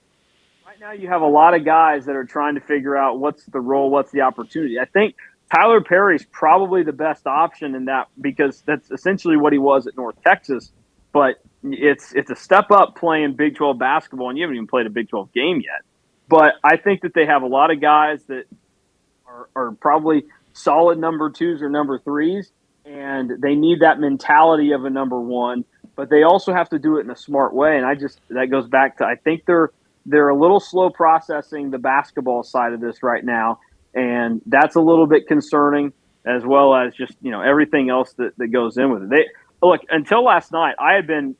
[0.65, 3.43] Right now, you have a lot of guys that are trying to figure out what's
[3.43, 4.80] the role, what's the opportunity.
[4.80, 5.15] I think
[5.53, 9.97] Tylor Perry's probably the best option in that because that's essentially what he was at
[9.97, 10.71] North Texas.
[11.11, 14.85] But it's it's a step up playing Big 12 basketball, and you haven't even played
[14.85, 15.81] a Big 12 game yet.
[16.29, 18.45] But I think that they have a lot of guys that
[19.27, 22.51] are, are probably solid number twos or number threes,
[22.85, 25.65] and they need that mentality of a number one.
[25.97, 28.49] But they also have to do it in a smart way, and I just that
[28.49, 29.71] goes back to I think they're
[30.05, 33.59] they're a little slow processing the basketball side of this right now,
[33.93, 35.93] and that's a little bit concerning
[36.25, 39.10] as well as just you know everything else that, that goes in with it.
[39.10, 39.25] They
[39.62, 41.36] look until last night, I had been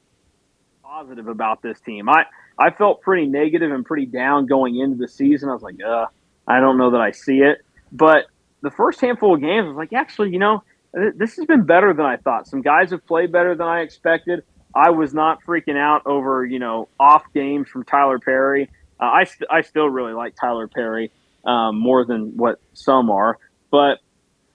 [0.84, 2.10] positive about this team.
[2.10, 2.26] I
[2.58, 5.50] I felt pretty negative and pretty down going into the season.
[5.50, 6.08] I was like, uh,
[6.48, 7.60] I don't know that I see it.
[7.92, 8.26] But
[8.62, 10.64] the first handful of games, I was like, actually, you know,
[10.96, 12.48] th- this has been better than I thought.
[12.48, 14.44] Some guys have played better than I expected.
[14.74, 18.70] I was not freaking out over you know off games from Tylor Perry.
[19.00, 21.12] Uh, I st- I still really like Tylor Perry
[21.46, 23.38] um, more than what some are,
[23.70, 24.00] but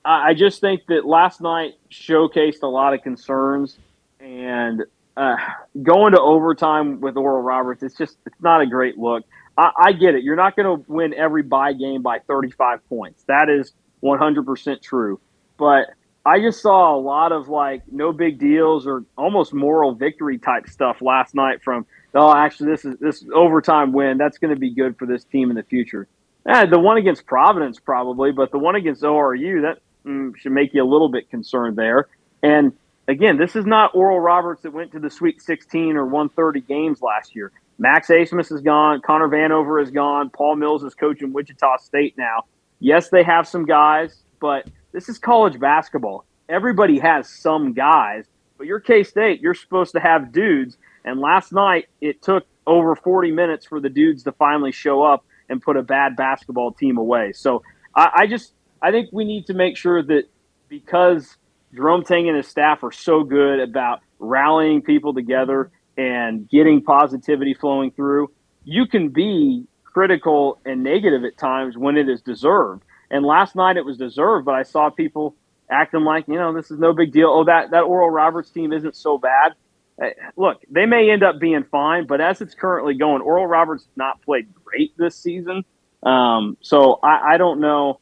[0.04, 3.76] I, I just think that last night showcased a lot of concerns
[4.20, 4.84] and
[5.16, 5.36] uh,
[5.82, 7.82] going to overtime with Oral Roberts.
[7.82, 9.24] It's just it's not a great look.
[9.58, 10.22] I, I get it.
[10.22, 13.24] You're not going to win every bye game by 35 points.
[13.26, 13.72] That is
[14.02, 15.20] 100% true,
[15.58, 15.86] but
[16.24, 20.68] I just saw a lot of like no big deals or almost moral victory type
[20.68, 24.74] stuff last night from oh actually this is this overtime win that's going to be
[24.74, 26.08] good for this team in the future.
[26.46, 30.72] Eh, the one against Providence probably, but the one against ORU that mm, should make
[30.74, 32.08] you a little bit concerned there.
[32.42, 32.72] And
[33.08, 37.02] again, this is not Oral Roberts that went to the Sweet 16 or 130 games
[37.02, 37.52] last year.
[37.78, 39.00] Max Abmas is gone.
[39.02, 40.30] Connor Vanover is gone.
[40.30, 42.44] Paul Mills is coaching Wichita State now.
[42.78, 46.24] Yes, they have some guys, but this is college basketball.
[46.48, 48.24] Everybody has some guys,
[48.56, 49.40] but you're K State.
[49.40, 50.78] You're supposed to have dudes.
[51.04, 55.24] And last night, it took over 40 minutes for the dudes to finally show up
[55.48, 57.32] and put a bad basketball team away.
[57.32, 57.62] So
[57.94, 60.24] I, I just I think we need to make sure that
[60.68, 61.36] because
[61.74, 67.54] Jerome Tang and his staff are so good about rallying people together and getting positivity
[67.54, 68.30] flowing through,
[68.64, 72.82] you can be critical and negative at times when it is deserved.
[73.10, 75.36] And last night it was deserved, but I saw people
[75.70, 77.28] acting like, you know, this is no big deal.
[77.28, 79.54] Oh, that, that Oral Roberts team isn't so bad.
[80.02, 83.86] Uh, Look, they may end up being fine, but as it's currently going, Oral Roberts
[83.96, 85.64] not played great this season.
[86.02, 88.00] Um, so I, I don't know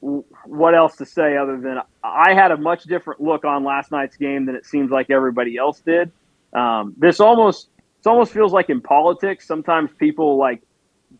[0.00, 4.16] what else to say other than I had a much different look on last night's
[4.16, 6.10] game than it seems like everybody else did.
[6.52, 7.68] Um, this almost
[8.00, 9.46] it almost feels like in politics.
[9.46, 10.60] Sometimes people like,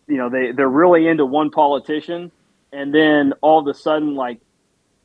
[0.09, 2.33] you know, they they're really into one politician,
[2.73, 4.41] and then all of a sudden, like,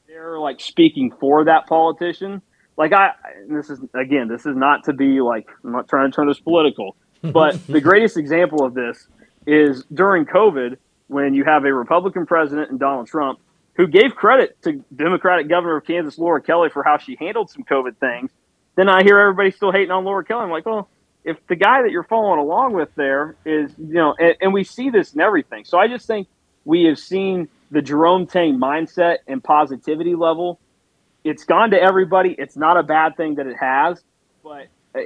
[0.07, 2.41] they're like speaking for that politician.
[2.77, 6.11] Like I, and this is again, this is not to be like I'm not trying
[6.11, 9.07] to turn this political, but the greatest example of this
[9.45, 13.39] is during COVID when you have a Republican president and Donald Trump
[13.77, 17.63] who gave credit to Democratic Governor of Kansas Laura Kelly for how she handled some
[17.63, 18.31] COVID things.
[18.75, 20.43] Then I hear everybody still hating on Laura Kelly.
[20.43, 20.89] I'm like, well,
[21.23, 24.63] if the guy that you're following along with there is, you know, and, and we
[24.63, 25.63] see this in everything.
[25.65, 26.27] So I just think
[26.65, 30.59] we have seen the Jerome Tang mindset and positivity level.
[31.23, 32.35] It's gone to everybody.
[32.37, 34.03] It's not a bad thing that it has,
[34.43, 34.99] but uh,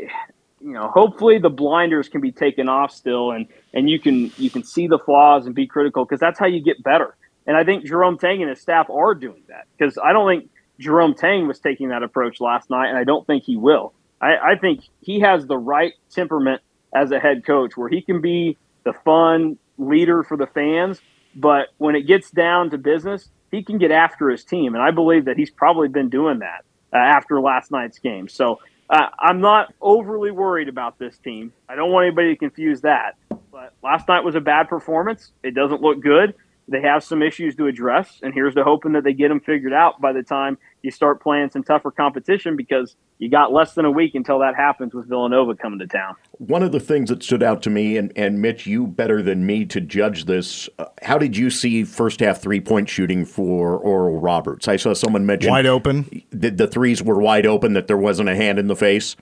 [0.60, 4.50] you know, hopefully the blinders can be taken off still, and and you can you
[4.50, 7.16] can see the flaws and be critical because that's how you get better.
[7.48, 10.52] And I think Jerome Tang and his staff are doing that because I don't think
[10.80, 13.94] Jerome Tang was taking that approach last night, and I don't think he will.
[14.22, 16.62] I, I think he has the right temperament
[16.94, 21.02] as a head coach where he can be the fun leader for the fans,
[21.36, 24.74] but when it gets down to business, he can get after his team.
[24.74, 28.28] And I believe that he's probably been doing that uh, after last night's game.
[28.28, 28.60] So
[28.90, 31.54] uh, I'm not overly worried about this team.
[31.70, 33.16] I don't want anybody to confuse that.
[33.52, 35.32] But last night was a bad performance.
[35.44, 36.34] It doesn't look good.
[36.68, 39.74] They have some issues to address, and here's the hoping that they get them figured
[39.74, 43.86] out by the time you start playing some tougher competition because you got less than
[43.86, 46.16] a week until that happens with Villanova coming to town.
[46.40, 49.46] One of the things that stood out to me, and, and Mitch, you better than
[49.46, 50.70] me to judge this.
[50.80, 54.68] Uh, how did you see first half three point shooting for Oral Roberts?
[54.68, 56.24] I saw someone mention Wide open.
[56.32, 59.16] that the threes were wide open, that there wasn't a hand in the face.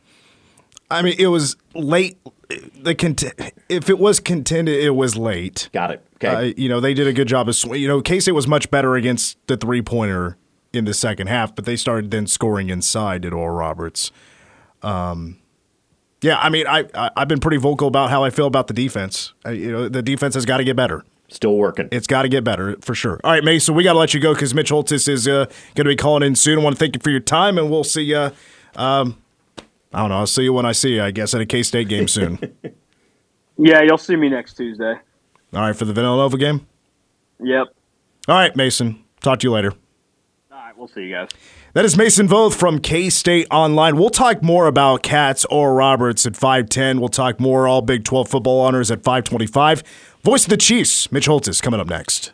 [0.90, 2.18] I mean, it was late.
[2.82, 3.24] The cont-
[3.70, 5.70] if it was contended, it was late.
[5.72, 6.06] Got it.
[6.16, 6.28] Okay.
[6.50, 8.48] Uh, you know, they did a good job of sw- you know, K State was
[8.48, 10.38] much better against the three pointer
[10.74, 14.12] in the second half, but they started then scoring inside at Oral Roberts.
[14.82, 15.38] Um,
[16.22, 18.74] yeah, I mean, I, I I've been pretty vocal about how I feel about the
[18.74, 19.34] defense.
[19.46, 21.04] Uh, you know, the defense has got to get better.
[21.30, 21.90] Still working.
[21.92, 23.20] It's got to get better for sure.
[23.24, 25.86] All right, Mason, we got to let you go because Mitch Holthus is uh, going
[25.86, 26.60] to be calling in soon.
[26.60, 28.32] I want to thank you for your time, and we'll see you.
[28.76, 29.22] Um,
[29.94, 30.18] I don't know.
[30.18, 31.04] I'll see you when I see you.
[31.04, 32.40] I guess at a K State game soon.
[33.62, 34.94] Yeah, you'll see me next Tuesday.
[35.54, 36.66] All right, for the Villanova game.
[37.42, 37.68] Yep.
[38.30, 39.04] All right, Mason.
[39.20, 39.74] Talk to you later.
[40.80, 41.28] We'll see you guys.
[41.74, 43.98] That is Mason Voth from K State Online.
[43.98, 47.02] We'll talk more about Cats Oral Roberts at 510.
[47.02, 49.84] We'll talk more all Big 12 football honors at 525.
[50.24, 52.32] Voice of the Chiefs, Mitch Holthus, coming up next.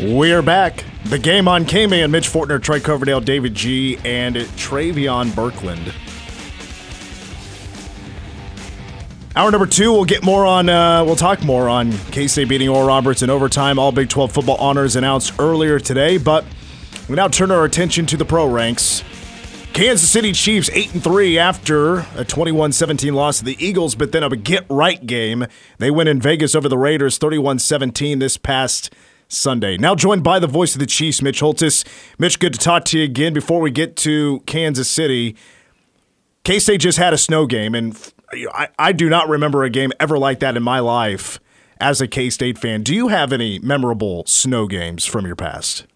[0.00, 0.84] We're back.
[1.06, 5.92] The game on K-Man, Mitch Fortner, Troy Coverdale, David G, and Travion Birkland.
[9.34, 12.86] Hour number two, we'll get more on, uh, we'll talk more on K-State beating Oral
[12.86, 13.76] Roberts in overtime.
[13.80, 16.44] All Big 12 football honors announced earlier today, but
[17.08, 19.02] we now turn our attention to the pro ranks.
[19.72, 24.22] Kansas City Chiefs 8 and 3 after a 21-17 loss to the Eagles, but then
[24.22, 25.46] a get right game.
[25.78, 28.94] They win in Vegas over the Raiders 31-17 this past
[29.28, 29.76] Sunday.
[29.76, 31.84] Now joined by the voice of the Chiefs, Mitch Holthus.
[32.18, 33.34] Mitch, good to talk to you again.
[33.34, 35.36] Before we get to Kansas City,
[36.44, 38.12] K State just had a snow game, and
[38.52, 41.40] I, I do not remember a game ever like that in my life
[41.78, 42.82] as a K State fan.
[42.82, 45.86] Do you have any memorable snow games from your past?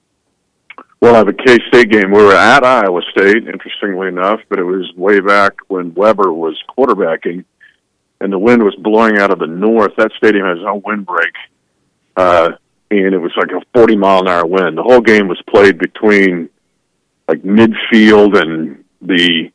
[1.01, 2.11] Well, I have a K State game.
[2.11, 6.57] We were at Iowa State, interestingly enough, but it was way back when Weber was
[6.77, 7.45] quarterbacking,
[8.21, 9.93] and the wind was blowing out of the north.
[9.97, 11.33] That stadium has no windbreak.
[12.15, 12.51] Uh,
[12.99, 14.77] and it was like a 40 mile an hour wind.
[14.77, 16.49] The whole game was played between
[17.29, 19.51] like midfield and the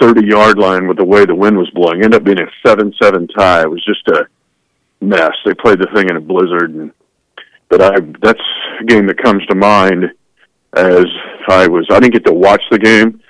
[0.00, 2.00] 30 yard line with the way the wind was blowing.
[2.00, 3.62] It ended up being a 7 7 tie.
[3.62, 4.26] It was just a
[5.00, 5.32] mess.
[5.44, 6.74] They played the thing in a blizzard.
[6.74, 6.92] And,
[7.68, 8.40] but I, that's
[8.80, 10.04] a game that comes to mind
[10.74, 11.04] as
[11.48, 13.20] I was, I didn't get to watch the game.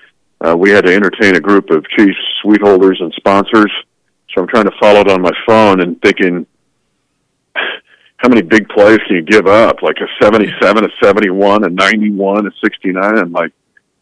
[0.41, 3.71] Uh, we had to entertain a group of Chiefs suite holders and sponsors.
[4.31, 6.47] So I'm trying to follow it on my phone and thinking,
[8.23, 9.83] how many big plays can you give up?
[9.83, 13.19] Like a 77, a 71, a 91, a 69.
[13.19, 13.53] And like,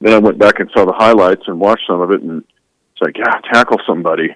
[0.00, 3.00] then I went back and saw the highlights and watched some of it, and it's
[3.00, 4.28] like, yeah, tackle somebody.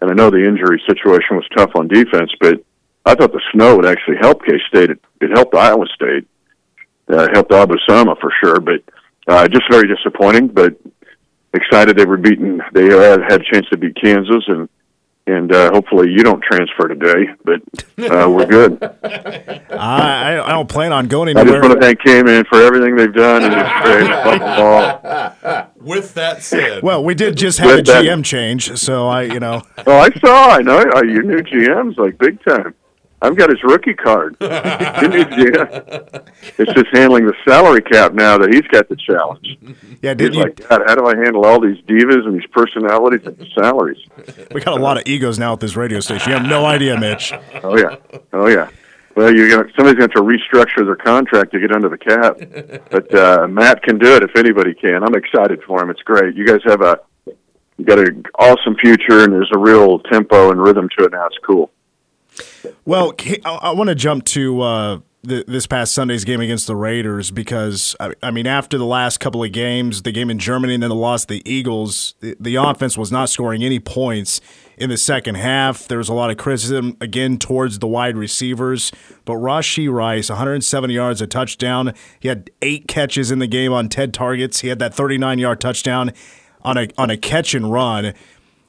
[0.00, 2.64] And I know the injury situation was tough on defense, but
[3.04, 4.90] I thought the snow would actually help K State.
[4.90, 6.26] It, it helped Iowa State.
[7.10, 8.82] Uh, it helped Abu Sama for sure, but
[9.28, 10.48] uh, just very disappointing.
[10.48, 10.76] But
[11.54, 12.60] excited they were beaten.
[12.72, 14.68] They had, had a chance to beat Kansas, and
[15.28, 17.60] and uh, hopefully you don't transfer today, but
[18.10, 18.82] uh, we're good.
[19.70, 21.44] I, I don't plan on going anywhere.
[21.46, 24.08] I just want to thank K-Man for everything they've done and it's great.
[24.10, 25.70] Love them all.
[25.76, 29.22] With that said, Well, we did just have a With that- GM change, so I,
[29.22, 30.48] you know, Oh, I saw.
[30.50, 32.74] I know uh, your new GM's like big time.
[33.20, 34.36] I've got his rookie card.
[34.40, 34.50] Your.
[36.56, 39.58] It's just handling the salary cap now that he's got the challenge.
[40.02, 40.42] yeah, He's did you?
[40.42, 43.98] like, God, how do I handle all these divas and these personalities and the salaries?
[44.52, 46.30] We got a lot of egos now at this radio station.
[46.30, 47.32] You have no idea, Mitch.
[47.62, 47.96] Oh yeah,
[48.32, 48.70] oh yeah.
[49.16, 52.38] Well, you're gonna somebody's going to restructure their contract to get under the cap,
[52.90, 55.02] but uh, Matt can do it if anybody can.
[55.02, 55.90] I'm excited for him.
[55.90, 56.36] It's great.
[56.36, 57.00] You guys have a
[57.78, 61.26] you got an awesome future, and there's a real tempo and rhythm to it now.
[61.26, 61.70] It's cool.
[62.84, 63.14] Well,
[63.44, 67.94] I, want to jump to uh, th- this past Sunday's game against the Raiders because
[68.22, 70.96] I, mean after the last couple of games, the game in Germany and then the
[70.96, 74.40] loss to the Eagles, the, the offense was not scoring any points
[74.76, 75.88] in the second half.
[75.88, 78.92] There was a lot of criticism again towards the wide receivers,
[79.24, 81.92] but Rashee Rice, 170 yards, a touchdown.
[82.20, 84.60] He had eight catches in the game on 10 targets.
[84.60, 86.12] He had that 39 yard touchdown
[86.62, 88.14] on a on a catch and run.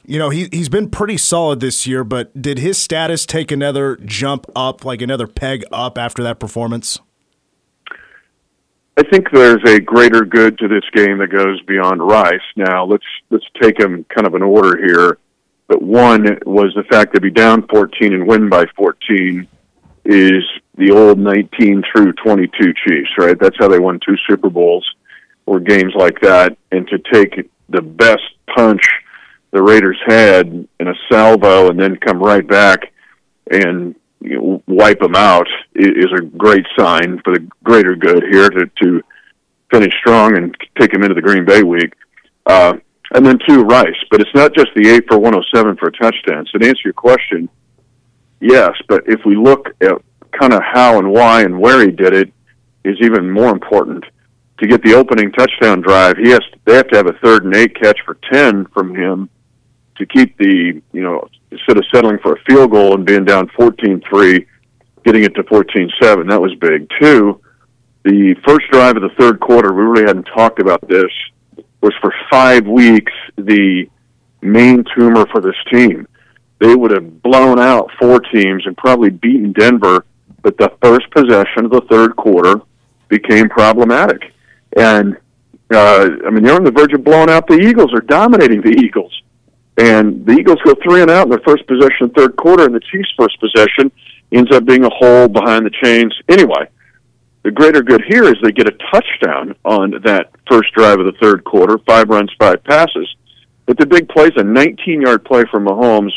[0.10, 3.95] You know, he he's been pretty solid this year, but did his status take another
[3.97, 6.97] jump up, like another peg up after that performance?
[8.97, 12.41] I think there's a greater good to this game that goes beyond Rice.
[12.55, 15.20] Now let's let's take them kind of in order here.
[15.68, 19.47] But one was the fact to be down 14 and win by 14
[20.05, 20.43] is
[20.76, 23.38] the old 19 through 22 Chiefs, right?
[23.39, 24.89] That's how they won two Super Bowls
[25.45, 26.57] or games like that.
[26.72, 28.24] And to take the best
[28.55, 28.82] punch
[29.52, 30.47] the Raiders had
[30.80, 32.91] in a salvo and then come right back
[33.50, 38.50] and you know, wipe them out is a great sign for the greater good here
[38.50, 39.02] to, to
[39.72, 41.93] finish strong and take them into the Green Bay week.
[42.45, 42.74] Uh,
[43.14, 43.95] and then two, Rice.
[44.12, 46.45] But it's not just the eight for 107 for a touchdown.
[46.52, 47.50] So to answer your question,
[48.39, 48.72] yes.
[48.88, 49.93] But if we look at
[50.32, 52.32] kind of how and why and where he did it,
[52.84, 54.06] is even more important.
[54.60, 57.45] To get the opening touchdown drive, he has to, they have to have a third
[57.45, 59.30] and eight catch for ten from him
[60.00, 63.47] to keep the you know instead of settling for a field goal and being down
[63.50, 64.45] 14-3,
[65.04, 66.30] getting it to 14-7.
[66.30, 66.88] That was big.
[67.02, 67.41] Two,
[68.04, 71.12] the first drive of the third quarter, we really hadn't talked about this
[71.82, 73.88] was for five weeks the
[74.41, 76.08] main tumor for this team.
[76.60, 80.06] They would have blown out four teams and probably beaten Denver,
[80.41, 82.62] but the first possession of the third quarter
[83.08, 84.34] became problematic.
[84.76, 85.18] And
[85.74, 88.76] uh, I mean, they're on the verge of blowing out the Eagles or dominating the
[88.84, 89.22] Eagles.
[89.80, 92.82] And the Eagles go three and out in their first possession, third quarter, and the
[92.82, 93.90] Chiefs' first possession
[94.30, 96.14] ends up being a hole behind the chains.
[96.28, 96.68] Anyway,
[97.44, 101.18] the greater good here is they get a touchdown on that first drive of the
[101.22, 103.08] third quarter, five runs, five passes.
[103.68, 106.12] But the big play is a 19 yard play from Mahomes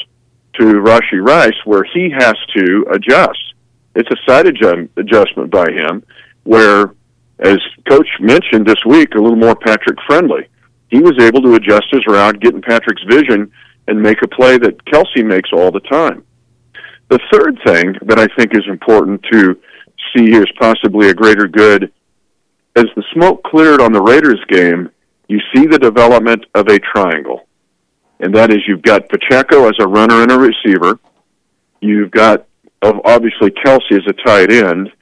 [0.55, 3.55] to Rashee Rice where he has to adjust.
[3.95, 6.03] It's a side adjust, adjustment by him
[6.43, 6.95] where,
[7.39, 7.59] as
[7.89, 10.49] Coach mentioned this week, a little more Patrick friendly.
[10.93, 13.51] He was able to adjust his route, get in Patrick's vision,
[13.89, 16.23] and make a play that Kelce makes all the time.
[17.09, 19.59] The third thing that I think is important to
[20.15, 21.91] see here as possibly a greater good.
[22.77, 24.91] As the smoke cleared on the Raiders game,
[25.29, 27.49] you see the development of a triangle.
[28.21, 31.01] And that is you've got Pacheco as a runner and a receiver.
[31.81, 32.47] You've got
[32.83, 34.93] obviously Kelce as a tight end.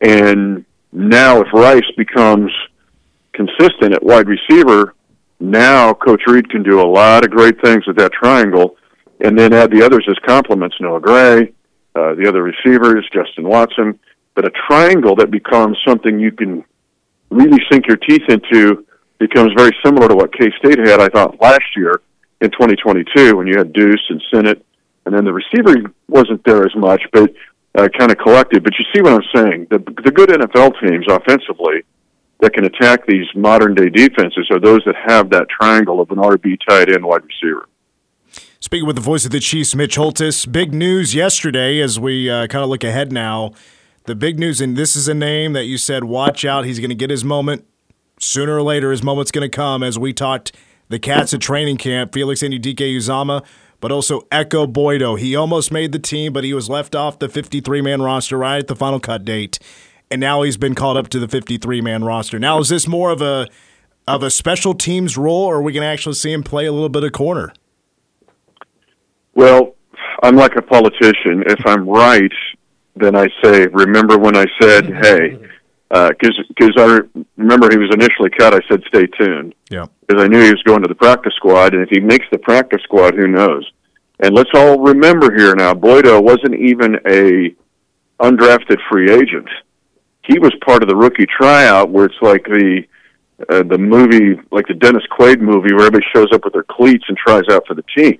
[0.00, 2.50] And now if Rice becomes
[3.34, 4.94] consistent at wide receiver,
[5.40, 8.76] now Coach Reid can do a lot of great things with that triangle
[9.20, 11.52] and then add the others as complements, Noah Gray,
[11.94, 13.98] uh, the other receivers, Justin Watson
[14.36, 16.62] but a triangle that becomes something you can
[17.30, 18.86] really sink your teeth into
[19.18, 22.02] becomes very similar to what K State had, I thought, last year
[22.42, 24.64] in 2022 when you had Deuce and Sinnott,
[25.06, 27.32] and then the receiver wasn't there as much, but
[27.76, 28.62] uh, kind of collected.
[28.62, 29.68] But you see what I'm saying?
[29.70, 31.82] The, the good NFL teams offensively
[32.40, 36.18] that can attack these modern day defenses are those that have that triangle of an
[36.18, 37.68] RB tight end wide receiver.
[38.60, 42.46] Speaking with the voice of the Chiefs, Mitch Holthus, big news yesterday as we uh,
[42.46, 43.52] kind of look ahead now
[44.06, 46.90] the big news, and this is a name that you said, watch out, he's going
[46.90, 47.66] to get his moment.
[48.18, 50.52] Sooner or later, his moment's going to come as we talked
[50.88, 53.44] the Cats at training camp, Felix Anudike-Uzomah,
[53.80, 55.16] but also Ekow Boye-Doe.
[55.16, 58.58] He almost made the team, but he was left off the 53 man roster right
[58.58, 59.58] at the final cut date.
[60.10, 62.38] And now he's been called up to the 53 man roster.
[62.38, 63.48] Now, is this more of a
[64.06, 66.72] of a special teams role, or are we going to actually see him play a
[66.72, 67.52] little bit of corner?
[69.34, 69.74] Well,
[70.22, 71.42] I'm like a politician.
[71.46, 72.32] If I'm right,
[72.94, 75.38] then I say, remember when I said, hey,
[75.88, 77.00] because uh, because I
[77.36, 78.54] remember he was initially cut.
[78.54, 79.54] I said, stay tuned.
[79.70, 79.86] Yeah.
[80.06, 82.38] Because I knew he was going to the practice squad, and if he makes the
[82.38, 83.70] practice squad, who knows?
[84.20, 87.54] And let's all remember here now, Boye-Doe wasn't even a
[88.20, 89.48] undrafted free agent.
[90.26, 92.82] He was part of the rookie tryout, where it's like the
[93.48, 97.04] uh, the movie, like the Dennis Quaid movie, where everybody shows up with their cleats
[97.08, 98.18] and tries out for the team,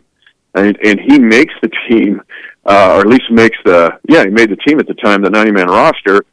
[0.54, 2.22] and and he makes the team
[2.66, 5.30] uh, or at least makes the yeah he made the team at the time the
[5.30, 6.24] 90 man roster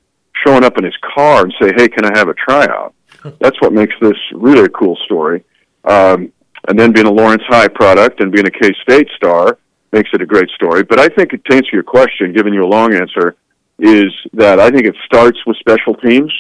[0.46, 2.94] showing up in his car and say hey can i have a tryout?
[3.40, 5.46] That's what makes this really a cool story.
[5.86, 6.34] Um,
[6.68, 9.58] and then being a lawrence high product and being a k-state star
[9.92, 10.84] makes it a great story.
[10.84, 13.36] But i think to answer your question giving you a long answer
[13.80, 16.32] is that i think it starts with special teams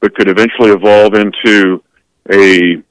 [0.00, 1.82] but could eventually evolve into
[2.32, 2.82] a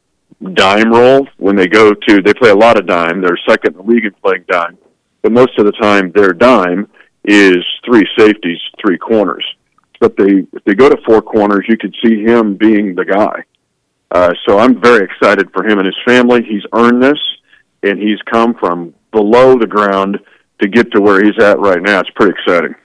[0.53, 3.77] dime role when they go to they play a lot of dime they're second in
[3.77, 4.77] the league in playing dime
[5.21, 6.87] but most of the time their dime
[7.27, 9.45] is three safeties, three corners.
[9.99, 13.43] but they if they go to four corners, you could see him being the guy.
[14.11, 16.43] Uh, so I'm very excited for him and his family.
[16.43, 17.19] He's earned this,
[17.81, 20.19] and he's come from below the ground
[20.61, 22.01] to get to where he's at right now.
[22.01, 22.75] It's pretty exciting.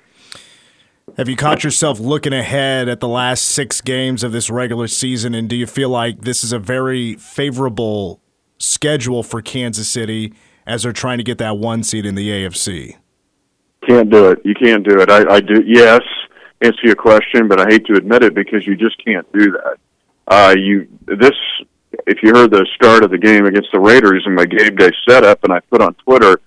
[1.16, 5.34] Have you caught yourself looking ahead at the last six games of this regular season,
[5.34, 8.20] and do you feel like this is a very favorable
[8.58, 10.32] schedule for Kansas City
[10.66, 12.96] as they're trying to get that one seed in the AFC?
[13.86, 14.40] Can't do it.
[14.44, 15.10] You can't do it.
[15.10, 15.62] I, I do.
[15.66, 16.02] Yes,
[16.60, 19.76] answer your question, but I hate to admit it because you just can't do that.
[20.28, 21.32] Uh, you this
[22.06, 24.90] if you heard the start of the game against the Raiders and my game day
[25.08, 26.40] setup, and I put on Twitter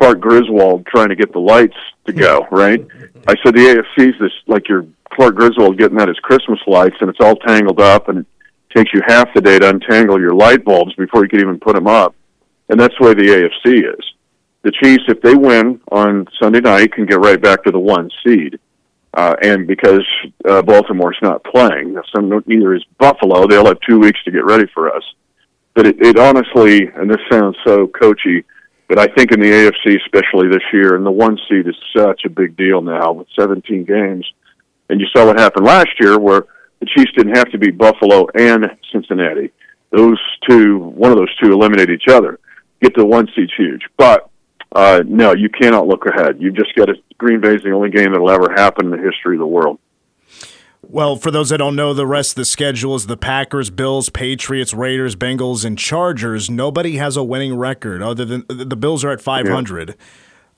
[0.00, 1.76] Clark Griswold trying to get the lights
[2.06, 2.46] to go.
[2.50, 2.86] Right?
[3.28, 7.10] I said the AFC's this like your Clark Griswold getting at his Christmas lights, and
[7.10, 8.26] it's all tangled up, and it
[8.74, 11.74] takes you half the day to untangle your light bulbs before you can even put
[11.74, 12.14] them up,
[12.68, 14.04] and that's the way the AFC is
[14.62, 18.10] the Chiefs, if they win on Sunday night, can get right back to the one
[18.24, 18.58] seed.
[19.14, 20.06] Uh, and because
[20.48, 23.46] uh, Baltimore's not playing, so neither is Buffalo.
[23.46, 25.02] They'll have two weeks to get ready for us.
[25.74, 28.44] But it, it honestly, and this sounds so coachy,
[28.90, 32.22] but I think in the AFC, especially this year, and the one seed is such
[32.26, 34.26] a big deal now with 17 games.
[34.88, 36.46] And you saw what happened last year, where
[36.80, 39.52] the Chiefs didn't have to beat Buffalo and Cincinnati.
[39.92, 40.18] Those
[40.48, 42.40] two, one of those two, eliminate each other.
[42.82, 44.28] Get to the one seed's huge, but
[44.74, 46.38] uh, no, you cannot look ahead.
[46.40, 46.94] You've just got to.
[47.16, 49.78] Green Bay is the only game that'll ever happen in the history of the world.
[50.82, 54.08] Well, for those that don't know, the rest of the schedule is the Packers, Bills,
[54.08, 56.50] Patriots, Raiders, Bengals, and Chargers.
[56.50, 59.90] Nobody has a winning record other than the Bills are at 500.
[59.90, 59.94] Yeah.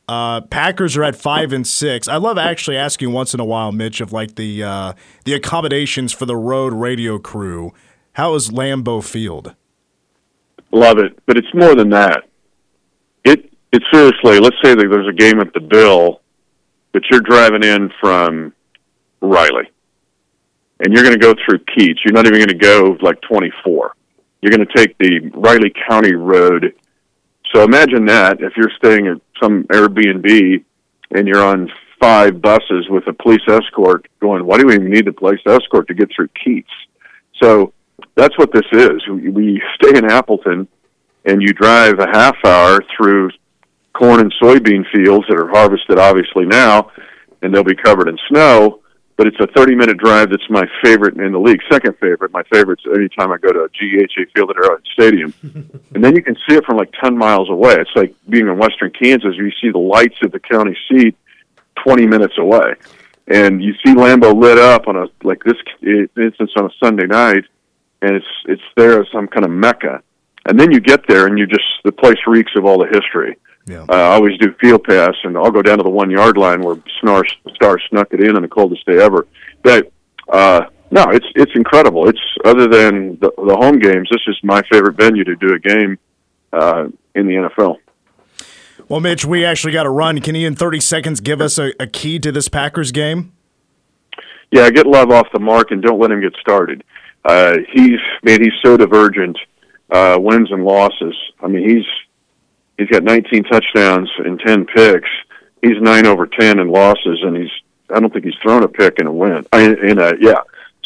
[0.08, 2.08] Uh, Packers are at five and six.
[2.08, 4.92] I love actually asking once in a while, Mitch, of like the uh,
[5.24, 7.72] the accommodations for the road radio crew.
[8.14, 9.54] How is Lambeau Field?
[10.72, 12.24] Love it, but it's more than that.
[13.24, 16.20] It it seriously, let's say that there's a game at the Bill,
[16.92, 18.52] but you're driving in from
[19.20, 19.70] Riley,
[20.82, 22.00] and you're going to go through Keats.
[22.04, 23.94] You're not even going to go like 24.
[24.40, 26.74] You're going to take the Riley County Road.
[27.54, 30.64] So imagine that if you're staying at some Airbnb
[31.12, 31.70] and you're on
[32.00, 35.86] five buses with a police escort going, why do we even need the police escort
[35.86, 36.70] to get through Keats?
[37.40, 37.72] So
[38.16, 39.00] that's what this is.
[39.08, 40.66] We stay in Appleton
[41.24, 43.30] and you drive a half hour through
[43.92, 46.90] corn and soybean fields that are harvested obviously now,
[47.42, 48.81] and they'll be covered in snow.
[49.22, 51.60] But it's a 30 minute drive that's my favorite in the league.
[51.70, 52.32] Second favorite.
[52.32, 55.32] My favorite's anytime I go to a GEHA field at Arrowhead Stadium.
[55.94, 57.74] and then you can see it from like 10 miles away.
[57.74, 59.36] It's like being in western Kansas.
[59.36, 61.16] You see the lights of the county seat
[61.84, 62.74] 20 minutes away.
[63.28, 65.54] And you see Lambeau lit up on a, like this
[66.16, 67.44] instance on a Sunday night,
[68.00, 70.02] and it's, it's there as some kind of mecca.
[70.46, 73.36] And then you get there and you just, the place reeks of all the history.
[73.66, 73.86] Yeah.
[73.88, 76.62] Uh, I always do field pass, and I'll go down to the one yard line
[76.62, 79.26] where Starr, Starr snuck it in on the coldest day ever.
[79.62, 79.92] But
[80.28, 82.08] uh, no, it's it's incredible.
[82.08, 85.58] It's other than the, the home games, this is my favorite venue to do a
[85.58, 85.98] game
[86.52, 87.76] uh, in the NFL.
[88.88, 90.20] Well, Mitch, we actually got to run.
[90.20, 93.32] Can you, in 30 seconds, give us a, a key to this Packers game?
[94.50, 96.84] Yeah, get Love off the mark and don't let him get started.
[97.24, 99.38] Uh, he's man, he's so divergent.
[99.90, 101.14] Uh, wins and losses.
[101.40, 101.84] I mean, he's
[102.82, 105.08] He's got 19 touchdowns and 10 picks.
[105.62, 107.50] He's nine over 10 in losses, and he's
[107.94, 109.46] I don't think he's thrown a pick in a win.
[109.52, 110.40] In a yeah.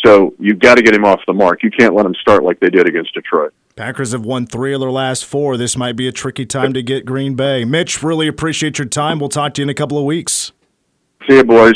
[0.04, 1.62] So you've got to get him off the mark.
[1.62, 3.54] You can't let him start like they did against Detroit.
[3.76, 5.56] Packers have won three of their last four.
[5.56, 7.64] This might be a tricky time to get Green Bay.
[7.64, 9.18] Mitch, really appreciate your time.
[9.18, 10.52] We'll talk to you in a couple of weeks.
[11.26, 11.74] See you, boys.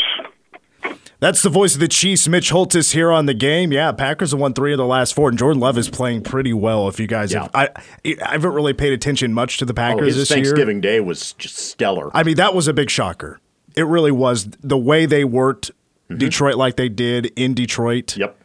[1.20, 3.72] That's the voice of the Chiefs, Mitch Holthus here on the game.
[3.72, 6.54] Yeah, Packers have won three of the last four, and Jordan Love is playing pretty
[6.54, 6.88] well.
[6.88, 7.42] If you guys yeah.
[7.42, 7.68] have, I,
[8.04, 10.92] I haven't really paid attention much to the Packers oh, his this Thanksgiving year.
[10.92, 12.10] Day was just stellar.
[12.14, 13.38] I mean, that was a big shocker.
[13.76, 15.70] It really was the way they worked
[16.08, 16.18] mm-hmm.
[16.18, 18.16] Detroit like they did in Detroit.
[18.16, 18.36] Yep.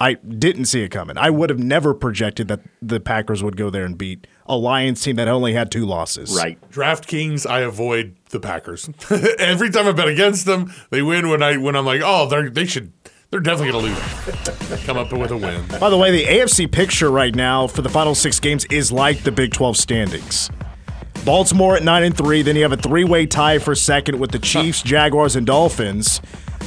[0.00, 1.16] I didn't see it coming.
[1.16, 5.00] I would have never projected that the Packers would go there and beat a Lions
[5.00, 6.36] team that only had two losses.
[6.36, 6.58] Right.
[6.70, 8.90] DraftKings, I avoid the Packers.
[9.38, 12.48] Every time I bet against them, they win when I when I'm like, oh, they
[12.48, 12.92] they should
[13.30, 14.84] they're definitely going to lose.
[14.84, 15.66] Come up with a win.
[15.80, 19.24] By the way, the AFC picture right now for the final six games is like
[19.24, 20.50] the Big 12 standings.
[21.24, 22.42] Baltimore at nine and three.
[22.42, 26.20] Then you have a three-way tie for second with the Chiefs, Jaguars, and Dolphins.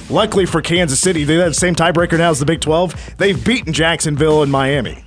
[0.10, 3.18] Luckily for Kansas City, they have the same tiebreaker now as the Big 12.
[3.18, 5.04] They've beaten Jacksonville and Miami.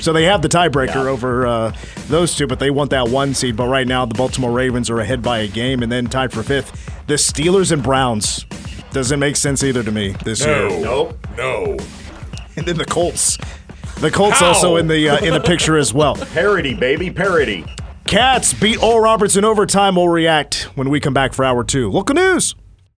[0.00, 1.10] So they have the tiebreaker yeah.
[1.10, 1.76] over uh,
[2.06, 3.56] those two, but they want that one seed.
[3.56, 6.42] But right now, the Baltimore Ravens are ahead by a game and then tied for
[6.42, 6.90] fifth.
[7.08, 8.44] The Steelers and Browns
[8.92, 10.80] doesn't make sense either to me this no, year.
[10.80, 11.76] No, no.
[12.56, 13.38] And then the Colts.
[14.00, 14.48] The Colts How?
[14.48, 16.16] also in the uh, in the picture as well.
[16.34, 17.64] Parody, baby, parody.
[18.04, 19.94] Cats beat Oral Roberts in overtime.
[19.94, 21.88] We'll react when we come back for hour two.
[21.88, 22.56] Local news.